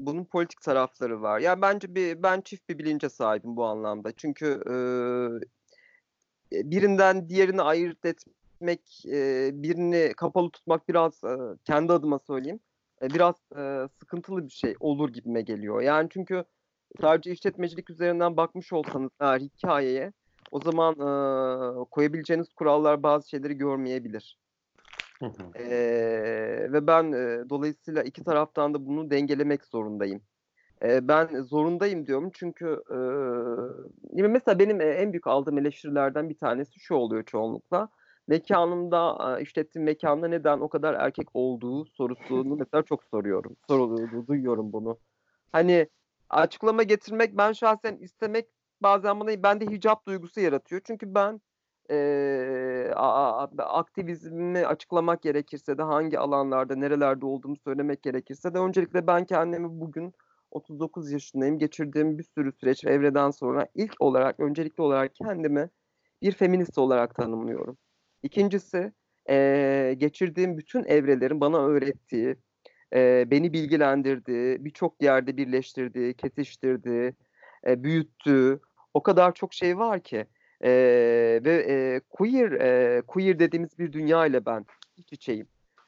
[0.07, 1.41] bunun politik tarafları var.
[1.41, 4.13] Yani bence bir ben çift bir bilince sahibim bu anlamda.
[4.13, 4.75] Çünkü e,
[6.53, 12.61] birinden diğerini ayırt etmek, e, birini kapalı tutmak biraz e, kendi adıma söyleyeyim.
[13.03, 15.81] E, biraz e, sıkıntılı bir şey olur gibime geliyor.
[15.81, 16.45] Yani çünkü
[17.01, 20.13] sadece işletmecilik üzerinden bakmış olsanız eğer hikayeye
[20.51, 24.39] o zaman e, koyabileceğiniz kurallar bazı şeyleri görmeyebilir.
[25.55, 30.23] Ee, ve ben e, dolayısıyla iki taraftan da bunu dengelemek zorundayım.
[30.83, 32.83] E, ben zorundayım diyorum çünkü
[34.17, 37.89] e, mesela benim en büyük aldığım eleştirilerden bir tanesi şu oluyor çoğunlukla.
[38.29, 43.57] Mekanımda, işlettiğim mekanda neden o kadar erkek olduğu sorusunu mesela çok soruyorum.
[43.69, 44.99] Soru, duyuyorum bunu.
[45.53, 45.89] Hani
[46.31, 48.47] açıklama getirmek ben şahsen istemek
[48.83, 50.81] bazen bana bende hicap duygusu yaratıyor.
[50.85, 51.41] Çünkü ben
[51.91, 52.93] e,
[53.59, 60.15] aktivizmi açıklamak gerekirse de hangi alanlarda, nerelerde olduğumu söylemek gerekirse de öncelikle ben kendimi bugün
[60.51, 61.59] 39 yaşındayım.
[61.59, 65.71] Geçirdiğim bir sürü süreç ve evreden sonra ilk olarak, öncelikli olarak kendimi
[66.23, 67.79] bir feminist olarak tanımlıyorum.
[68.23, 68.93] İkincisi,
[69.31, 72.37] e, geçirdiğim bütün evrelerin bana öğrettiği,
[72.95, 77.15] e, beni bilgilendirdiği, birçok yerde birleştirdiği, kesiştirdiği,
[77.67, 78.61] e, büyüttüğü
[78.95, 80.27] o kadar çok şey var ki.
[80.65, 80.71] E,
[81.45, 85.47] ve e, queer e, queer dediğimiz bir dünya ile ben iç içeyim.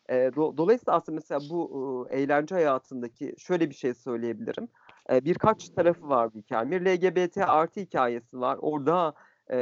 [0.08, 4.68] E, do, dolayısıyla aslında mesela bu e, eğlence hayatındaki şöyle bir şey söyleyebilirim.
[5.10, 6.70] E, birkaç tarafı var bu hikaye.
[6.70, 8.58] Bir LGBT artı hikayesi var.
[8.60, 9.14] Orada
[9.50, 9.58] e,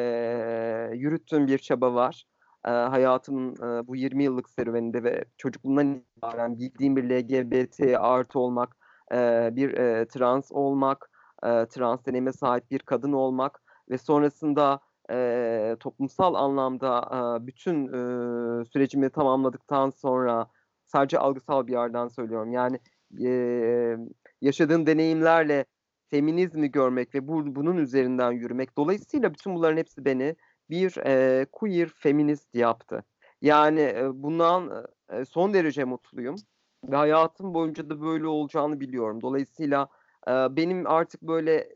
[0.94, 2.27] yürüttüğüm bir çaba var.
[2.66, 8.77] E, hayatımın e, bu 20 yıllık serüveninde ve çocukluğumdan itibaren bildiğim bir LGBT artı olmak,
[9.12, 11.11] e, bir e, trans olmak,
[11.42, 17.01] e, trans deneyime sahip bir kadın olmak ve sonrasında e, toplumsal anlamda
[17.42, 20.46] e, bütün e, sürecimi tamamladıktan sonra
[20.87, 22.53] sadece algısal bir yerden söylüyorum.
[22.53, 22.81] Yani
[23.25, 23.96] e,
[24.40, 25.64] yaşadığım deneyimlerle
[26.11, 28.77] feminizmi görmek ve bu, bunun üzerinden yürümek.
[28.77, 30.37] Dolayısıyla bütün bunların hepsi beni
[30.70, 33.05] bir e, queer feminist yaptı.
[33.42, 36.37] Yani e, bundan e, son derece mutluyum
[36.85, 39.20] ve hayatım boyunca da böyle olacağını biliyorum.
[39.20, 39.88] Dolayısıyla
[40.29, 41.68] e, benim artık böyle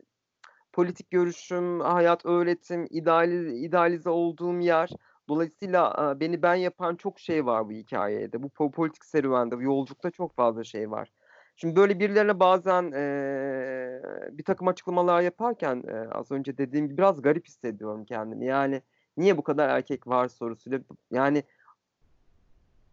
[0.75, 4.89] politik görüşüm, hayat öğretim, idealize, idealize olduğum yer.
[5.27, 8.43] Dolayısıyla beni ben yapan çok şey var bu hikayede.
[8.43, 11.11] Bu politik serüvende, bu yolculukta çok fazla şey var.
[11.55, 17.21] Şimdi böyle birilerine bazen e, bir takım açıklamalar yaparken e, az önce dediğim gibi biraz
[17.21, 18.45] garip hissediyorum kendimi.
[18.45, 18.81] Yani
[19.17, 20.79] niye bu kadar erkek var sorusuyla
[21.11, 21.43] yani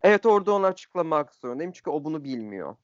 [0.03, 2.77] evet orada onu açıklamak zorundayım çünkü o bunu bilmiyor.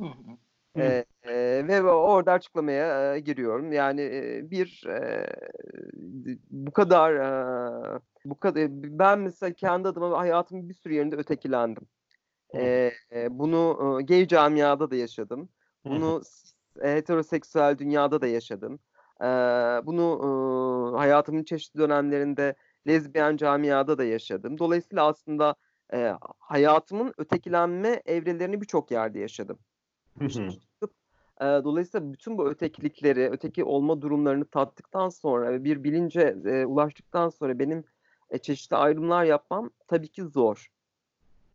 [0.00, 0.36] Hı hı.
[0.78, 3.72] E, e, ve orada açıklamaya e, giriyorum.
[3.72, 5.26] Yani e, bir e,
[6.50, 11.88] bu kadar e, bu kadar ben mesela kendi adıma hayatımın bir sürü yerinde ötekilendim.
[12.54, 15.48] E, e, bunu e, gay camiada da yaşadım.
[15.84, 16.22] Bunu
[16.82, 18.80] e, heteroseksüel dünyada da yaşadım.
[19.20, 19.26] E,
[19.86, 20.18] bunu
[20.94, 22.54] e, hayatımın çeşitli dönemlerinde
[22.88, 24.58] lezbiyen camiada da yaşadım.
[24.58, 25.54] Dolayısıyla aslında
[25.94, 29.58] e, hayatımın ötekilenme evrelerini birçok yerde yaşadım.
[31.40, 37.28] E, dolayısıyla bütün bu ötekilikleri, öteki olma durumlarını tattıktan sonra ve bir bilince e, ulaştıktan
[37.28, 37.84] sonra benim
[38.30, 40.70] e, çeşitli ayrımlar yapmam tabii ki zor.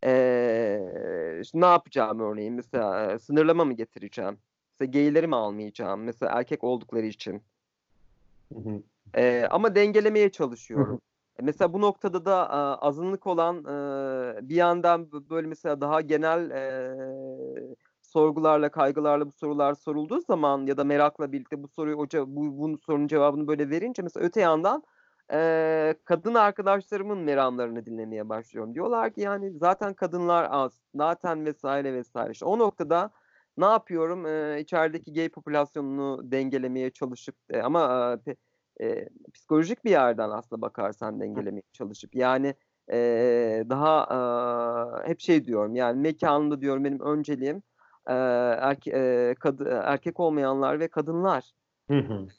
[0.04, 4.38] E, işte ne yapacağım örneğin mesela e, sınırlama mı getireceğim?
[4.80, 6.02] Mesela gayleri mi almayacağım?
[6.02, 7.42] Mesela erkek oldukları için.
[9.14, 11.00] E, ama dengelemeye çalışıyorum.
[11.38, 16.50] E, mesela bu noktada da e, azınlık olan e, bir yandan böyle mesela daha genel
[16.50, 16.96] e,
[18.12, 22.78] sorgularla, kaygılarla bu sorular sorulduğu zaman ya da merakla birlikte bu soruyu hoca bu, bu
[22.78, 24.82] sorunun cevabını böyle verince mesela öte yandan
[25.32, 28.74] e, kadın arkadaşlarımın meramlarını dinlemeye başlıyorum.
[28.74, 32.32] Diyorlar ki yani zaten kadınlar az, zaten vesaire vesaire.
[32.32, 33.10] İşte o noktada
[33.56, 34.26] ne yapıyorum?
[34.26, 38.36] E, içerideki gay popülasyonunu dengelemeye çalışıp e, ama e,
[38.86, 42.54] e, psikolojik bir yerden aslında bakarsan dengelemeye çalışıp yani
[42.92, 42.98] e,
[43.70, 44.06] daha
[45.04, 47.62] e, hep şey diyorum yani mekanında diyorum benim önceliğim
[48.06, 51.52] e, erke, e, kad, erkek olmayanlar ve kadınlar.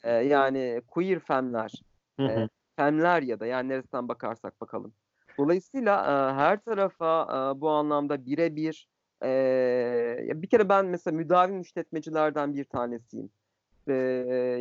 [0.04, 1.72] E, yani queer femler.
[2.20, 4.92] E, femler ya da yani neresinden bakarsak bakalım.
[5.38, 8.88] Dolayısıyla e, her tarafa e, bu anlamda birebir
[9.24, 13.30] e, bir kere ben mesela müdavim işletmecilerden bir tanesiyim.
[13.88, 13.92] E,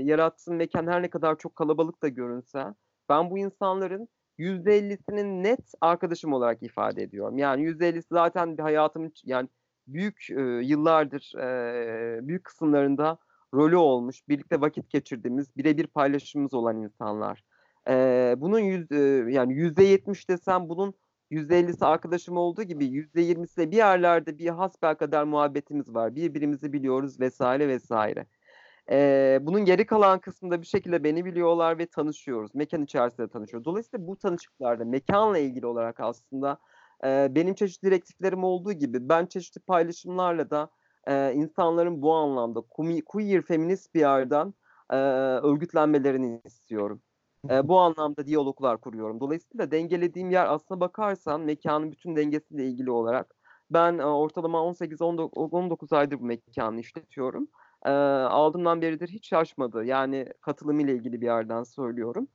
[0.03, 2.65] yarattığım mekan her ne kadar çok kalabalık da görünse
[3.09, 7.37] ben bu insanların %50'sinin net arkadaşım olarak ifade ediyorum.
[7.37, 9.49] Yani %50'si zaten bir hayatımın yani
[9.87, 13.17] büyük e, yıllardır e, büyük kısımlarında
[13.53, 17.43] rolü olmuş, birlikte vakit geçirdiğimiz, birebir paylaşımımız olan insanlar.
[17.89, 20.93] E, bunun yüz, e, yani yüzde yetmiş desem bunun
[21.29, 26.15] yüzde ellisi arkadaşım olduğu gibi yüzde yirmisi de bir yerlerde bir hasbel kadar muhabbetimiz var.
[26.15, 28.25] Birbirimizi biliyoruz vesaire vesaire.
[28.91, 32.55] E, bunun geri kalan kısmında bir şekilde beni biliyorlar ve tanışıyoruz.
[32.55, 33.65] Mekan içerisinde tanışıyoruz.
[33.65, 36.57] Dolayısıyla bu tanışıklarda mekanla ilgili olarak aslında
[37.05, 40.69] e, benim çeşitli direktiflerim olduğu gibi ben çeşitli paylaşımlarla da
[41.07, 42.61] e, insanların bu anlamda
[43.05, 44.53] queer feminist bir yerden
[44.89, 44.95] e,
[45.43, 47.01] örgütlenmelerini istiyorum.
[47.49, 49.19] E, bu anlamda diyaloglar kuruyorum.
[49.19, 53.35] Dolayısıyla dengelediğim yer aslına bakarsan mekanın bütün dengesiyle ilgili olarak
[53.71, 57.47] ben e, ortalama 18-19 aydır bu mekanı işletiyorum.
[57.85, 59.85] E, aldığımdan beridir hiç şaşmadı.
[59.85, 62.27] Yani katılım ile ilgili bir yerden söylüyorum.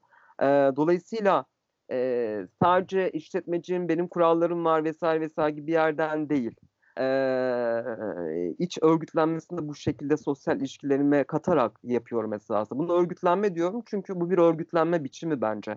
[0.43, 1.45] E, dolayısıyla
[1.91, 6.57] e, sadece işletmeciyim, benim kurallarım var vesaire vesaire gibi bir yerden değil.
[7.01, 12.79] E, iç örgütlenmesini bu şekilde sosyal ilişkilerime katarak yapıyorum esasında.
[12.79, 15.77] Bunu örgütlenme diyorum çünkü bu bir örgütlenme biçimi bence.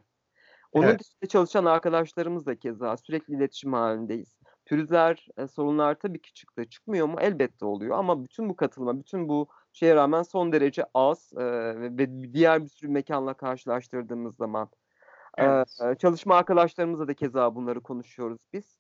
[0.72, 1.00] Onun evet.
[1.00, 4.40] dışında çalışan arkadaşlarımız da keza sürekli iletişim halindeyiz.
[4.66, 6.70] Pürüzler, e, sorunlar tabii ki çıktı.
[6.70, 7.16] Çıkmıyor mu?
[7.20, 11.44] Elbette oluyor ama bütün bu katılma, bütün bu şeye rağmen son derece az e,
[11.98, 14.70] ve diğer bir sürü mekanla karşılaştırdığımız zaman
[15.38, 16.00] Evet.
[16.00, 18.80] Çalışma arkadaşlarımızla da keza bunları konuşuyoruz biz.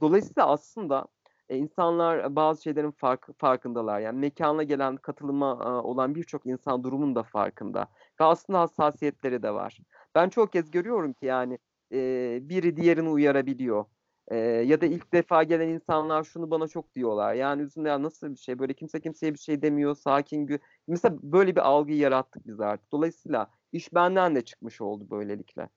[0.00, 1.06] Dolayısıyla aslında
[1.48, 4.00] e, insanlar bazı şeylerin fark, farkındalar.
[4.00, 7.80] Yani mekana gelen katılıma e, olan birçok insan durumun da farkında.
[8.20, 9.78] Ve aslında hassasiyetleri de var.
[10.14, 11.58] Ben çok kez görüyorum ki yani
[11.92, 13.84] e, biri diğerini uyarabiliyor.
[14.28, 17.34] E, ya da ilk defa gelen insanlar şunu bana çok diyorlar.
[17.34, 20.60] Yani üzümde ya nasıl bir şey böyle kimse kimseye bir şey demiyor sakin.
[20.88, 22.92] Mesela böyle bir algıyı yarattık biz artık.
[22.92, 25.68] Dolayısıyla iş benden de çıkmış oldu böylelikle.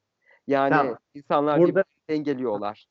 [0.47, 0.97] Yani tamam.
[1.13, 2.87] insanlar burada dengeliyorlar.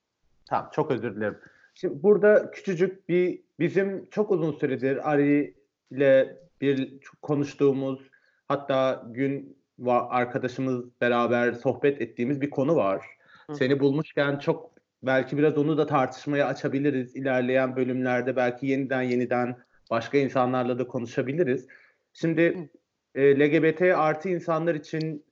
[0.47, 1.39] Tamam çok özür dilerim.
[1.75, 5.55] Şimdi burada küçücük bir bizim çok uzun süredir Ari
[5.91, 8.11] ile bir konuştuğumuz
[8.49, 9.57] hatta gün
[9.89, 13.07] arkadaşımız beraber sohbet ettiğimiz bir konu var.
[13.51, 13.55] Hı.
[13.55, 14.71] Seni bulmuşken çok
[15.03, 17.17] belki biraz onu da tartışmaya açabiliriz.
[17.17, 19.57] İlerleyen bölümlerde belki yeniden yeniden
[19.91, 21.67] başka insanlarla da konuşabiliriz.
[22.13, 22.71] Şimdi
[23.17, 25.25] e, LGBT artı insanlar için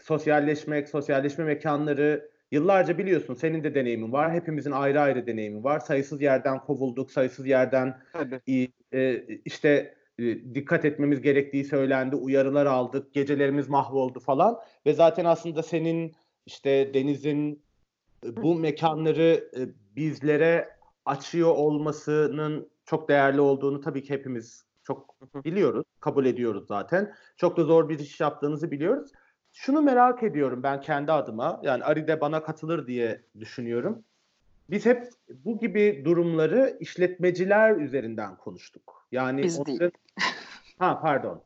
[0.00, 4.32] sosyalleşmek, sosyalleşme mekanları yıllarca biliyorsun senin de deneyimin var.
[4.32, 5.80] Hepimizin ayrı ayrı deneyimi var.
[5.80, 8.00] Sayısız yerden kovulduk, sayısız yerden
[8.92, 14.58] e, işte e, dikkat etmemiz gerektiği söylendi, uyarılar aldık, gecelerimiz mahvoldu falan.
[14.86, 16.14] Ve zaten aslında senin
[16.46, 17.62] işte Deniz'in
[18.26, 19.60] e, bu mekanları e,
[19.96, 20.68] bizlere
[21.04, 27.14] açıyor olmasının çok değerli olduğunu tabii ki hepimiz çok biliyoruz, kabul ediyoruz zaten.
[27.36, 29.12] Çok da zor bir iş yaptığınızı biliyoruz.
[29.52, 31.60] Şunu merak ediyorum ben kendi adıma.
[31.62, 34.04] Yani Ari de bana katılır diye düşünüyorum.
[34.70, 39.06] Biz hep bu gibi durumları işletmeciler üzerinden konuştuk.
[39.12, 39.90] Yani Biz değil.
[40.78, 41.42] Ha pardon.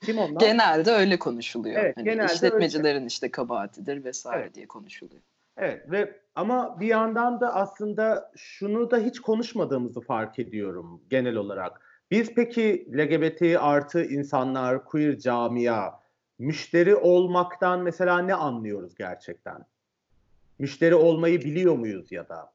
[0.00, 0.40] Kim onlar?
[0.40, 1.80] Genelde öyle konuşuluyor.
[1.84, 4.54] Evet, hani genelde işletmecilerin işte kabahatidir vesaire Evet.
[4.54, 5.22] diye konuşuluyor.
[5.56, 11.91] Evet ve ama bir yandan da aslında şunu da hiç konuşmadığımızı fark ediyorum genel olarak.
[12.12, 15.90] Biz peki LGBT artı insanlar, queer camia,
[16.38, 19.64] müşteri olmaktan mesela ne anlıyoruz gerçekten?
[20.58, 22.52] Müşteri olmayı biliyor muyuz ya da?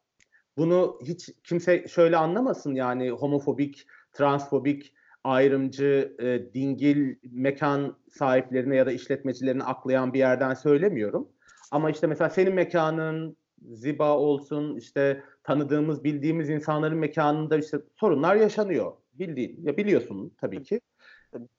[0.58, 4.94] Bunu hiç kimse şöyle anlamasın yani homofobik, transfobik,
[5.24, 11.28] ayrımcı, e, dingil mekan sahiplerine ya da işletmecilerini aklayan bir yerden söylemiyorum.
[11.72, 13.38] Ama işte mesela senin mekanın
[13.72, 18.94] Ziba olsun işte tanıdığımız bildiğimiz insanların mekanında işte sorunlar yaşanıyor.
[19.20, 20.82] Bildiğin ya biliyorsun tabii ki.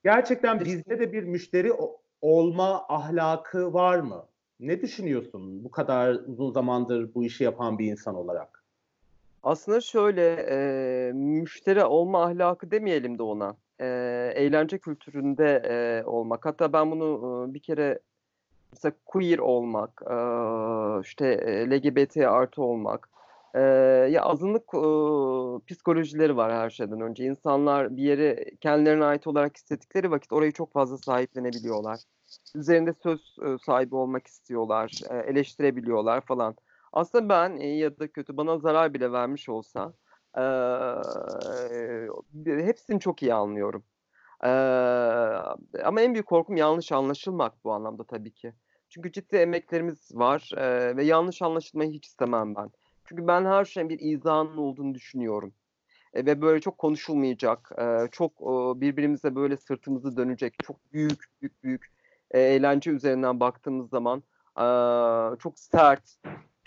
[0.04, 1.72] Gerçekten bizde de bir müşteri
[2.20, 4.26] olma ahlakı var mı?
[4.60, 8.64] Ne düşünüyorsun bu kadar uzun zamandır bu işi yapan bir insan olarak?
[9.42, 13.56] Aslında şöyle e, müşteri olma ahlakı demeyelim de ona.
[13.80, 13.86] E,
[14.34, 16.46] eğlence kültüründe e, olmak.
[16.46, 17.98] Hatta ben bunu e, bir kere
[18.72, 20.14] mesela queer olmak, e,
[21.00, 21.26] işte
[21.70, 23.08] LGBT artı olmak.
[23.54, 23.60] E,
[24.10, 27.24] ya azınlık e, psikolojileri var her şeyden önce.
[27.24, 32.00] İnsanlar bir yere kendilerine ait olarak hissettikleri vakit orayı çok fazla sahiplenebiliyorlar.
[32.54, 36.56] Üzerinde söz e, sahibi olmak istiyorlar, e, eleştirebiliyorlar falan.
[36.92, 39.94] Aslında ben iyi ya da kötü bana zarar bile vermiş olsa
[40.38, 42.08] eee,
[42.46, 43.84] hepsini çok iyi anlıyorum.
[44.44, 44.50] Eee,
[45.84, 48.54] ama en büyük korkum yanlış anlaşılmak bu anlamda tabii ki.
[48.88, 52.70] Çünkü ciddi emeklerimiz var eee, ve yanlış anlaşılmayı hiç istemem ben.
[53.08, 55.54] Çünkü ben her şeyin bir izahının olduğunu düşünüyorum.
[56.14, 61.62] E, ve böyle çok konuşulmayacak, eee, çok eee, birbirimize böyle sırtımızı dönecek, çok büyük büyük
[61.64, 61.86] büyük
[62.30, 64.22] e, eğlence üzerinden baktığımız zaman
[64.58, 66.16] eee, çok sert,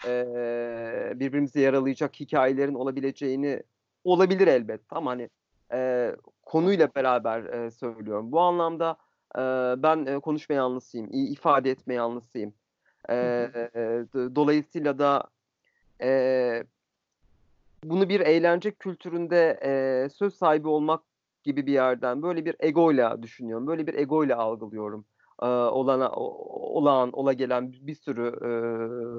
[0.05, 3.63] eee, birbirimizi yaralayacak hikayelerin olabileceğini
[4.03, 5.29] olabilir elbette ama hani
[5.73, 8.31] eee, konuyla beraber eee, söylüyorum.
[8.31, 8.97] Bu anlamda
[9.37, 12.53] eee, ben eee, konuşma yanlısıyım, ifade etme yanlısıyım.
[13.09, 13.53] Eee,
[14.13, 15.23] d- dolayısıyla da
[16.01, 16.63] eee,
[17.83, 21.03] bunu bir eğlence kültüründe eee, söz sahibi olmak
[21.43, 23.67] gibi bir yerden böyle bir egoyla düşünüyorum.
[23.67, 25.05] Böyle bir egoyla algılıyorum.
[25.43, 28.23] Eee, olana o- olan, ola gelen bir sürü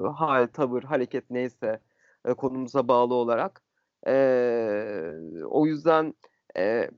[0.05, 1.79] eee, hal, tavır, hareket neyse
[2.25, 3.61] e, konumuza bağlı olarak.
[4.07, 5.13] Eee,
[5.49, 6.13] o yüzden
[6.55, 6.89] eee,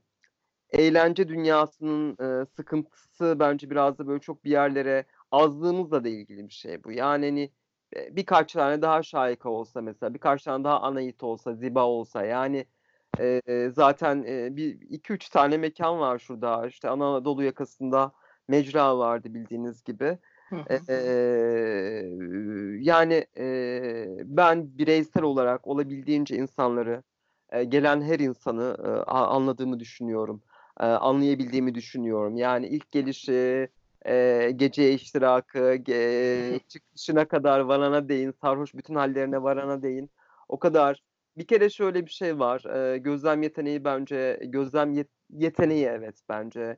[0.70, 6.52] eğlence dünyasının eee, sıkıntısı bence biraz da böyle çok bir yerlere azlığımızla da ilgili bir
[6.54, 6.92] şey bu.
[6.92, 7.50] Yani hani e,
[8.10, 12.66] birkaç tane daha şahika olsa mesela, birkaç tane daha Anait olsa, Ziba olsa yani
[13.20, 16.66] e, zaten e, bir iki üç tane mekan var şurada.
[16.66, 18.12] İşte Anadolu yakasında
[18.48, 20.18] mecra vardı bildiğiniz gibi.
[20.50, 20.92] Hı E, hı.
[20.92, 20.96] e,
[22.80, 27.02] yani e, ben bireysel olarak olabildiğince insanları,
[27.50, 30.42] e, gelen her insanı e, anladığımı düşünüyorum.
[30.80, 32.36] E, anlayabildiğimi düşünüyorum.
[32.36, 33.68] Yani ilk gelişi,
[34.08, 40.10] e, geceye iştirakı, ge- çıkışına kadar varana değin, sarhoş bütün hallerine varana değin.
[40.48, 41.02] O kadar.
[41.38, 42.64] Bir kere şöyle bir şey var.
[42.64, 46.76] e, gözlem yeteneği bence, gözlem yet- yeteneği evet bence.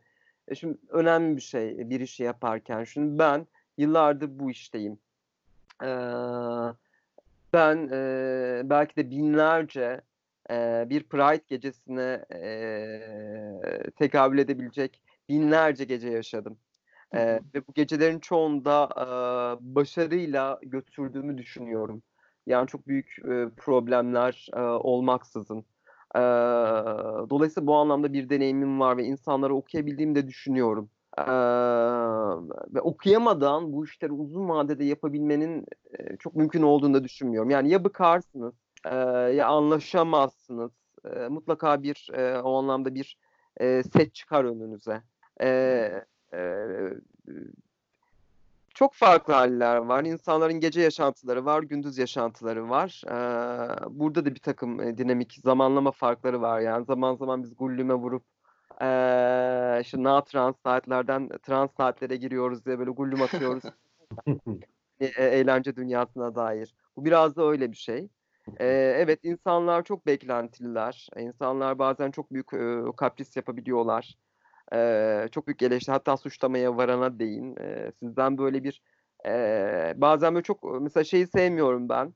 [0.48, 2.84] E şimdi önemli bir şey bir işi yaparken.
[2.84, 3.46] Şimdi ben
[3.78, 4.98] yıllardır bu işteyim.
[5.82, 5.86] Ee,
[7.52, 10.00] ben e, belki de binlerce
[10.50, 16.58] e, bir Pride gecesine e, tekabül edebilecek binlerce gece yaşadım.
[17.14, 19.04] E, ve bu gecelerin çoğunda e,
[19.74, 22.02] başarıyla götürdüğümü düşünüyorum.
[22.46, 25.64] Yani çok büyük e, problemler e, olmaksızın.
[26.14, 26.20] E,
[27.30, 30.90] dolayısıyla bu anlamda bir deneyimim var ve insanları okuyabildiğimi de düşünüyorum.
[31.18, 31.22] E,
[32.74, 35.66] ve okuyamadan bu işleri uzun vadede yapabilmenin
[35.98, 37.50] e, çok mümkün olduğunu da düşünmüyorum.
[37.50, 38.94] Yani ya bıkarsınız e,
[39.34, 40.72] ya anlaşamazsınız.
[41.04, 43.18] E, mutlaka bir e, o anlamda bir
[43.60, 45.02] e, set çıkar önünüze.
[45.42, 45.90] E,
[46.34, 46.40] e,
[48.78, 50.04] çok farklı haller var.
[50.04, 53.02] İnsanların gece yaşantıları var, gündüz yaşantıları var.
[53.06, 53.14] E,
[54.00, 56.60] burada da bir takım e, dinamik zamanlama farkları var.
[56.60, 58.22] Yani zaman zaman biz gullüme vurup
[58.82, 63.64] e, işte na trans saatlerden trans saatlere giriyoruz diye böyle gullüm atıyoruz
[65.00, 66.74] e, eğlence dünyasına dair.
[66.96, 68.08] Bu biraz da öyle bir şey.
[68.56, 68.66] E,
[68.98, 71.08] evet insanlar çok beklentililer.
[71.16, 74.14] İnsanlar bazen çok büyük e, kapris yapabiliyorlar.
[74.74, 77.56] E, çok büyük eleştiri hatta suçlamaya varana değin.
[77.60, 78.82] E, sizden böyle bir
[79.26, 82.14] e, bazen böyle çok mesela şeyi sevmiyorum ben.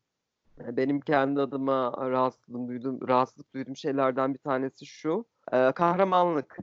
[0.59, 5.24] benim kendi adıma rahatsızlık duyduğum rahatsızlık duyduğum şeylerden bir tanesi şu.
[5.53, 6.59] E, kahramanlık.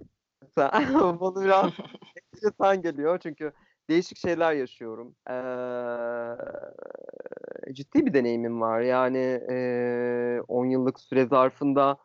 [1.20, 1.72] Bunu biraz
[2.34, 3.52] enteresan geliyor çünkü
[3.90, 5.16] değişik şeyler yaşıyorum.
[5.30, 5.34] Ee,
[7.74, 8.82] ciddi bir deneyimim var.
[8.82, 9.42] Yani
[10.48, 11.98] 10 e, yıllık süre zarfında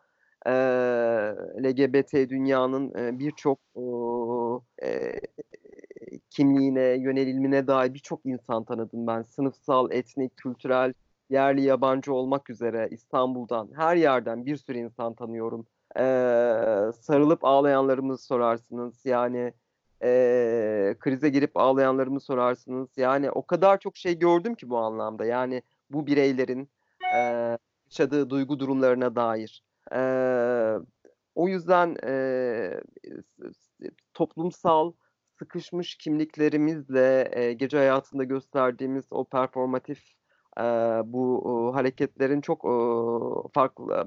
[1.63, 3.59] LGBT dünyanın birçok
[6.29, 9.21] kimliğine, yönelimine dair birçok insan tanıdım ben.
[9.21, 10.93] Sınıfsal, etnik, kültürel,
[11.29, 15.65] yerli, yabancı olmak üzere İstanbul'dan, her yerden bir sürü insan tanıyorum.
[16.91, 19.05] Sarılıp ağlayanlarımızı sorarsınız.
[19.05, 19.53] Yani
[20.03, 22.89] e, krize girip ağlayanlarımı sorarsınız.
[22.97, 25.25] Yani o kadar çok şey gördüm ki bu anlamda.
[25.25, 26.69] Yani bu bireylerin
[27.15, 27.19] e,
[27.85, 29.63] yaşadığı duygu durumlarına dair.
[29.93, 29.99] E,
[31.35, 32.81] o yüzden e,
[34.13, 34.93] toplumsal
[35.39, 39.99] sıkışmış kimliklerimizle e, gece hayatında gösterdiğimiz o performatif
[40.57, 40.63] e,
[41.05, 42.73] bu e, hareketlerin çok e,
[43.53, 44.05] farklı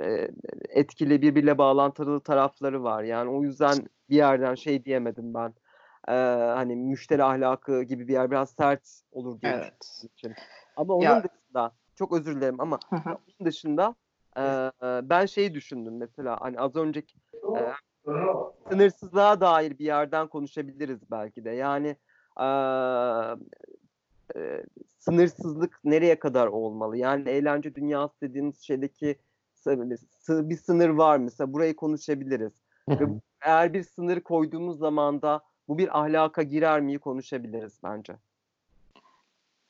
[0.00, 0.30] e,
[0.68, 3.02] etkili birbirle bağlantılı tarafları var.
[3.02, 3.76] Yani o yüzden
[4.10, 5.54] bir yerden şey diyemedim ben.
[6.08, 6.12] E,
[6.54, 10.04] hani müşteri ahlakı gibi bir yer biraz sert olur diye evet.
[10.14, 10.34] için.
[10.76, 11.22] Ama onun ya.
[11.24, 13.94] dışında çok özür dilerim ama onun dışında
[14.36, 14.70] e,
[15.10, 17.18] ben şeyi düşündüm mesela hani az önceki
[17.56, 17.60] e,
[18.68, 21.50] sınırsızlığa dair bir yerden konuşabiliriz belki de.
[21.50, 21.96] Yani
[22.40, 22.46] e,
[24.36, 24.64] e,
[24.98, 26.96] sınırsızlık nereye kadar olmalı?
[26.96, 29.18] Yani eğlence dünyası dediğimiz şeydeki
[30.28, 32.52] bir sınır var mesela burayı konuşabiliriz.
[32.88, 33.04] Ve
[33.40, 38.16] eğer bir sınır koyduğumuz zaman da bu bir ahlaka girer miyi konuşabiliriz bence.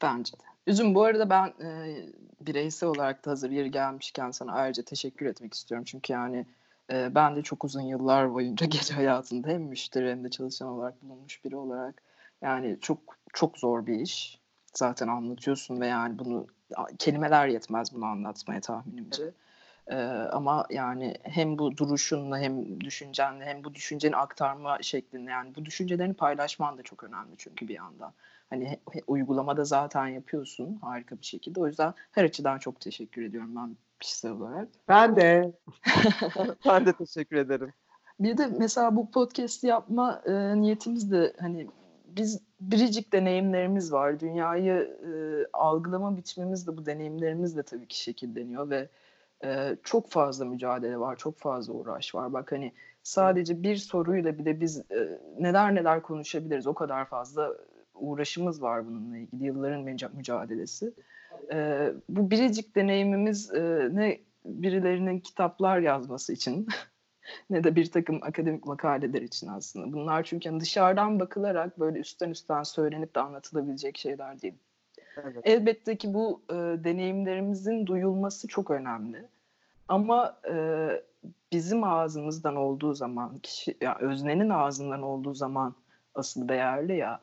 [0.02, 0.42] Bence de.
[0.66, 1.96] Üzüm bu arada ben e,
[2.40, 5.84] bireysel olarak da hazır yeri gelmişken sana ayrıca teşekkür etmek istiyorum.
[5.84, 6.46] Çünkü yani
[6.92, 11.02] e, ben de çok uzun yıllar boyunca gece hayatında hem müşteri hem de çalışan olarak
[11.02, 12.02] bulunmuş biri olarak
[12.42, 12.98] yani çok
[13.32, 14.40] çok zor bir iş.
[14.74, 16.46] Zaten anlatıyorsun ve yani bunu
[16.98, 19.22] kelimeler yetmez bunu anlatmaya tahminimce.
[19.22, 19.34] Evet.
[19.88, 19.96] Ee,
[20.32, 26.14] ama yani hem bu duruşunla hem düşüncenle hem bu düşünceni aktarma şeklinde yani bu düşüncelerini
[26.14, 28.12] paylaşman da çok önemli çünkü bir yandan.
[28.50, 31.60] Hani uygulamada zaten yapıyorsun harika bir şekilde.
[31.60, 34.68] O yüzden her açıdan çok teşekkür ediyorum ben kişisel olarak.
[34.88, 35.52] Ben de.
[36.66, 37.72] ben de teşekkür ederim.
[38.20, 41.66] Bir de mesela bu podcast'i yapma e, niyetimiz de hani
[42.06, 44.20] biz biricik deneyimlerimiz var.
[44.20, 45.10] Dünyayı e,
[45.52, 48.88] algılama biçimimiz de bu deneyimlerimizle tabii ki şekilleniyor ve
[49.44, 52.32] e, çok fazla mücadele var, çok fazla uğraş var.
[52.32, 52.72] Bak hani
[53.02, 56.66] sadece bir soruyla bile biz e, neler neler konuşabiliriz.
[56.66, 57.52] O kadar fazla
[57.94, 59.44] uğraşımız var bununla ilgili.
[59.44, 59.82] Yılların
[60.14, 60.94] mücadelesi.
[61.52, 66.66] E, bu biricik deneyimimiz e, ne birilerinin kitaplar yazması için
[67.50, 69.92] ne de bir takım akademik makaleler için aslında.
[69.92, 74.54] Bunlar çünkü hani dışarıdan bakılarak böyle üstten üstten söylenip de anlatılabilecek şeyler değil.
[75.16, 75.36] Evet.
[75.44, 79.24] Elbette ki bu e, deneyimlerimizin duyulması çok önemli.
[79.88, 80.88] Ama e,
[81.52, 85.74] bizim ağzımızdan olduğu zaman, kişi, ya öznenin ağzından olduğu zaman
[86.14, 87.20] asıl değerli ya.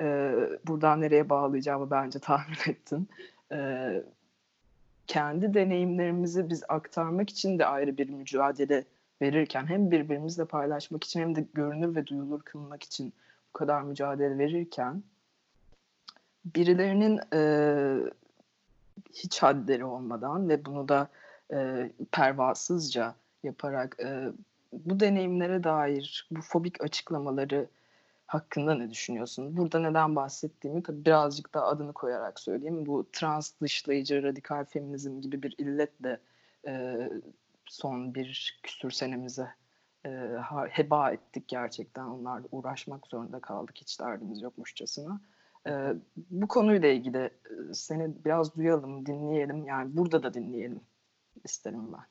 [0.00, 0.34] E,
[0.66, 3.08] buradan nereye bağlayacağımı bence tahmin ettin.
[3.52, 3.90] E,
[5.06, 8.84] kendi deneyimlerimizi biz aktarmak için de ayrı bir mücadele
[9.22, 13.12] verirken hem birbirimizle paylaşmak için hem de görünür ve duyulur kılmak için
[13.48, 15.02] bu kadar mücadele verirken
[16.44, 17.42] birilerinin e,
[19.14, 21.08] hiç hadleri olmadan ve bunu da
[21.52, 24.28] e, pervasızca yaparak e,
[24.72, 27.68] bu deneyimlere dair bu fobik açıklamaları
[28.26, 29.56] hakkında ne düşünüyorsun?
[29.56, 32.86] Burada neden bahsettiğimi tabii birazcık daha adını koyarak söyleyeyim.
[32.86, 36.20] Bu trans dışlayıcı radikal feminizm gibi bir illetle
[36.66, 37.08] e,
[37.66, 39.48] son bir küsür senemize
[40.06, 40.10] e,
[40.70, 42.04] heba ettik gerçekten.
[42.04, 45.20] Onlarla uğraşmak zorunda kaldık hiç derdimiz yokmuşçasına.
[45.66, 45.72] E,
[46.16, 47.30] bu konuyla ilgili
[47.72, 49.64] seni biraz duyalım, dinleyelim.
[49.64, 50.80] Yani burada da dinleyelim
[51.44, 52.04] isterim ben.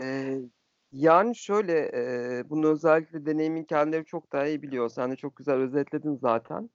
[0.00, 0.38] Ee,
[0.92, 4.88] yani şöyle, e, bunu özellikle deneyimin kendileri çok daha iyi biliyor.
[4.88, 6.70] Sen de çok güzel özetledin zaten.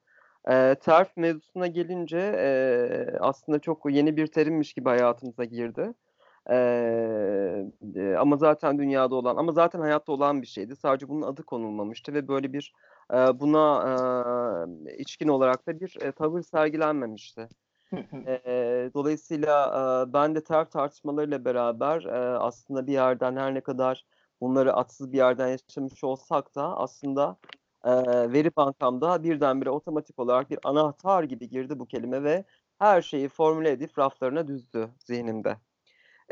[0.49, 2.47] E, terf mevzusuna gelince e,
[3.19, 5.93] aslında çok yeni bir terimmiş gibi hayatımıza girdi.
[6.49, 7.65] Ee,
[8.19, 10.75] ama zaten dünyada olan ama zaten hayatta olan bir şeydi.
[10.75, 12.73] Sadece bunun adı konulmamıştı ve böyle bir
[13.13, 13.83] e, buna
[14.87, 17.49] e, içkin olarak da bir e, tavır sergilenmemişti.
[18.27, 19.67] e, dolayısıyla
[20.09, 24.05] e, ben de ter tartışmalarıyla beraber e, aslında bir yerden her ne kadar
[24.41, 27.37] bunları atsız bir yerden yaşamış olsak da aslında
[27.85, 27.91] e,
[28.33, 32.45] veri bankamda birdenbire otomatik olarak bir anahtar gibi girdi bu kelime ve
[32.79, 35.57] her şeyi formüle edip raflarına düzdü zihnimde.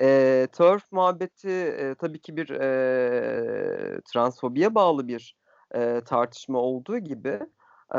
[0.02, 5.38] E, turf muhabbeti e, tabii ki bir e, transfobiye bağlı bir
[5.76, 7.39] e, tartışma olduğu gibi
[7.96, 7.98] e,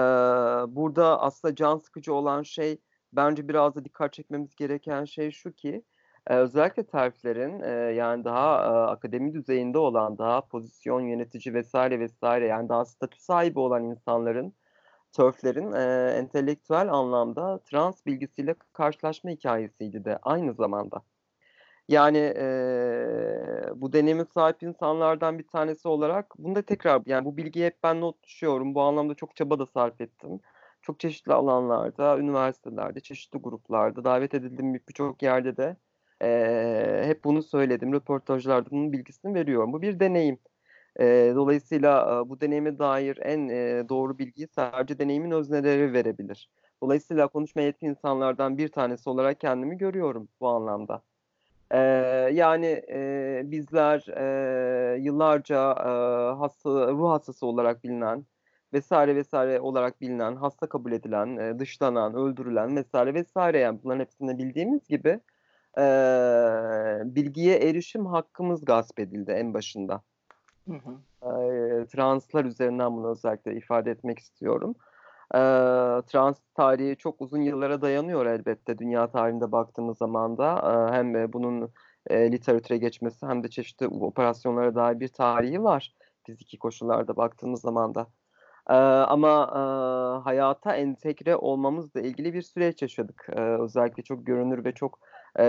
[0.76, 2.78] burada aslında can sıkıcı olan şey
[3.12, 5.84] bence biraz da dikkat çekmemiz gereken şey şu ki
[6.26, 12.46] e, özellikle terflerin e, yani daha e, akademi düzeyinde olan daha pozisyon yönetici vesaire vesaire
[12.46, 14.54] yani daha statü sahibi olan insanların
[15.12, 21.02] törflerin e, entelektüel anlamda trans bilgisiyle karşılaşma hikayesiydi de aynı zamanda.
[21.88, 27.66] Yani e, bu deneyime sahip insanlardan bir tanesi olarak bunu da tekrar yani bu bilgiyi
[27.66, 28.74] hep ben not düşüyorum.
[28.74, 30.40] Bu anlamda çok çaba da sarf ettim.
[30.82, 35.76] Çok çeşitli alanlarda, üniversitelerde, çeşitli gruplarda davet edildiğim birçok yerde de
[36.22, 37.92] e, hep bunu söyledim.
[37.92, 39.72] Röportajlarda bunun bilgisini veriyorum.
[39.72, 40.38] Bu bir deneyim.
[41.00, 46.50] E, dolayısıyla e, bu deneyime dair en e, doğru bilgiyi sadece deneyimin özneleri verebilir.
[46.82, 51.02] Dolayısıyla konuşma yetkin insanlardan bir tanesi olarak kendimi görüyorum bu anlamda.
[51.70, 51.78] E,
[52.32, 55.88] yani e, bizler e, yıllarca e,
[56.38, 58.26] hasta, ruh hastası olarak bilinen
[58.72, 64.38] vesaire vesaire olarak bilinen, hasta kabul edilen, e, dışlanan, öldürülen vesaire vesaire yani bunların hepsini
[64.38, 65.20] bildiğimiz gibi
[65.78, 65.82] e,
[67.04, 70.02] bilgiye erişim hakkımız gasp edildi en başında.
[70.68, 70.92] Hı hı.
[71.22, 74.74] E, translar üzerinden bunu özellikle ifade etmek istiyorum.
[76.06, 80.88] Trans tarihi çok uzun yıllara dayanıyor elbette dünya tarihinde baktığımız zaman da.
[80.92, 81.72] Hem bunun
[82.10, 85.94] literatüre geçmesi hem de çeşitli operasyonlara dair bir tarihi var.
[86.26, 88.06] Fiziki koşullarda baktığımız zaman da.
[89.08, 89.50] Ama
[90.24, 93.28] hayata entegre olmamızla ilgili bir süreç yaşadık.
[93.36, 94.98] Özellikle çok görünür ve çok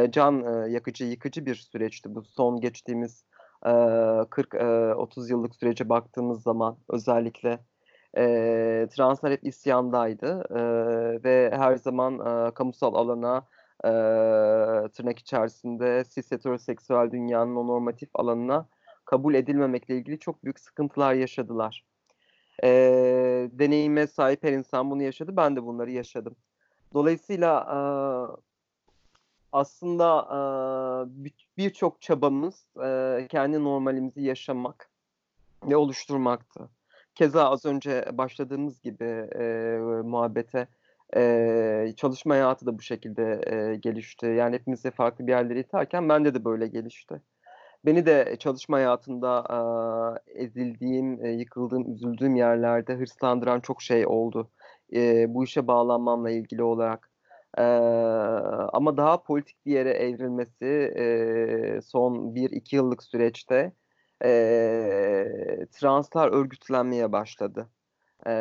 [0.09, 3.25] can yakıcı, yıkıcı bir süreçti bu son geçtiğimiz
[3.65, 7.59] e, 40-30 e, yıllık sürece baktığımız zaman özellikle
[8.17, 10.63] e, translar hep isyandaydı e,
[11.23, 13.45] ve her zaman e, kamusal alana
[13.83, 13.89] e,
[14.89, 18.67] tırnak içerisinde cis heteroseksüel dünyanın o normatif alanına
[19.05, 21.83] kabul edilmemekle ilgili çok büyük sıkıntılar yaşadılar.
[22.63, 22.69] E,
[23.51, 25.37] deneyime sahip her insan bunu yaşadı.
[25.37, 26.35] Ben de bunları yaşadım.
[26.93, 27.79] Dolayısıyla e,
[29.51, 34.89] aslında e, birçok çabamız e, kendi normalimizi yaşamak
[35.63, 36.69] ve oluşturmaktı.
[37.15, 39.03] Keza az önce başladığımız gibi
[39.39, 40.67] e, muhabbete
[41.15, 44.25] e, çalışma hayatı da bu şekilde e, gelişti.
[44.25, 47.21] Yani hepimiz de farklı bir yerlere iterken bende de böyle gelişti.
[47.85, 49.43] Beni de çalışma hayatında
[50.27, 54.51] e, ezildiğim, e, yıkıldığım, üzüldüğüm yerlerde hırslandıran çok şey oldu.
[54.93, 57.09] E, bu işe bağlanmamla ilgili olarak.
[57.57, 57.63] E,
[58.73, 60.65] ama daha politik bir yere evrilmesi
[60.97, 63.71] e, son bir iki yıllık süreçte
[64.23, 67.69] e, translar örgütlenmeye başladı.
[68.27, 68.31] E,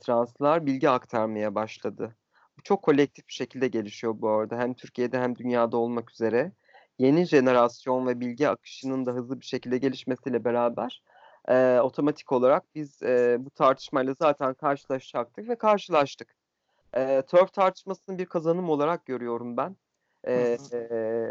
[0.00, 2.16] translar bilgi aktarmaya başladı.
[2.64, 4.58] Çok kolektif bir şekilde gelişiyor bu arada.
[4.58, 6.52] Hem Türkiye'de hem dünyada olmak üzere.
[6.98, 11.02] Yeni jenerasyon ve bilgi akışının da hızlı bir şekilde gelişmesiyle beraber
[11.48, 16.34] e, otomatik olarak biz e, bu tartışmayla zaten karşılaşacaktık ve karşılaştık.
[16.96, 19.76] E, TERF tartışmasını bir kazanım olarak görüyorum ben.
[20.28, 20.58] E,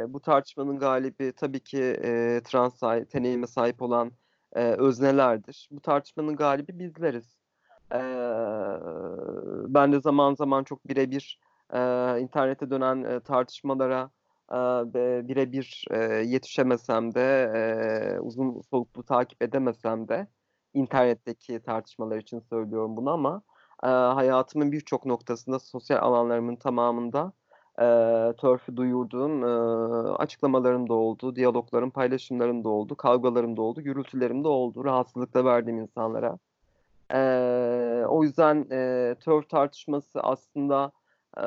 [0.07, 4.11] bu tartışmanın galibi tabii ki e, trans deneyime sahip olan
[4.55, 5.69] e, öznelerdir.
[5.71, 7.37] Bu tartışmanın galibi bizleriz.
[7.93, 7.99] E,
[9.73, 11.39] ben de zaman zaman çok birebir
[11.73, 11.79] e,
[12.19, 14.09] internette dönen e, tartışmalara
[14.51, 14.55] e,
[15.27, 20.27] birebir e, yetişemesem de e, uzun soluklu takip edemesem de
[20.73, 23.41] internetteki tartışmalar için söylüyorum bunu ama
[23.83, 27.33] e, hayatımın birçok noktasında sosyal alanlarımın tamamında
[27.81, 27.85] e,
[28.37, 29.47] törfü duyurduğum e,
[30.11, 35.79] açıklamalarım da oldu, diyaloglarım, paylaşımlarım da oldu, kavgalarım da oldu, gürültülerim de oldu, rahatsızlıkla verdiğim
[35.79, 36.37] insanlara.
[37.13, 37.19] E,
[38.07, 40.91] o yüzden e, törf tartışması aslında
[41.37, 41.41] e,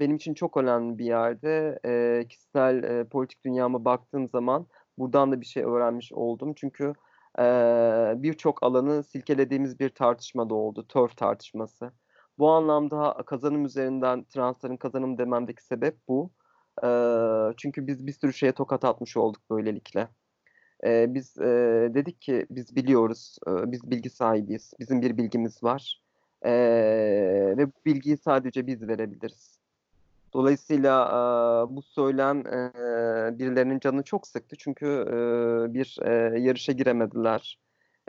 [0.00, 1.78] benim için çok önemli bir yerde.
[1.86, 4.66] E, kişisel e, politik dünyama baktığım zaman
[4.98, 6.54] buradan da bir şey öğrenmiş oldum.
[6.56, 6.94] Çünkü
[7.38, 7.42] e,
[8.16, 11.92] birçok alanı silkelediğimiz bir tartışma da oldu, törf tartışması.
[12.38, 16.30] Bu anlamda kazanım üzerinden transların kazanım dememdeki sebep bu.
[16.84, 16.88] E,
[17.56, 20.08] çünkü biz bir sürü şeye tokat atmış olduk böylelikle.
[20.84, 21.44] E, biz e,
[21.94, 26.02] dedik ki biz biliyoruz, e, biz bilgi sahibiyiz, bizim bir bilgimiz var
[26.42, 26.52] e,
[27.56, 29.58] ve bu bilgiyi sadece biz verebiliriz.
[30.32, 35.14] Dolayısıyla e, bu söylem e, birilerinin canını çok sıktı çünkü e,
[35.74, 37.58] bir e, yarışa giremediler,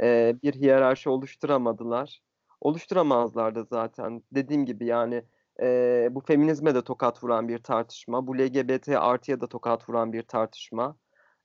[0.01, 2.21] e, bir hiyerarşi oluşturamadılar
[2.63, 4.23] oluşturamazlardı zaten.
[4.31, 5.23] Dediğim gibi yani
[5.61, 8.27] e, bu feminizme de tokat vuran bir tartışma.
[8.27, 10.95] Bu LGBT artıya da tokat vuran bir tartışma.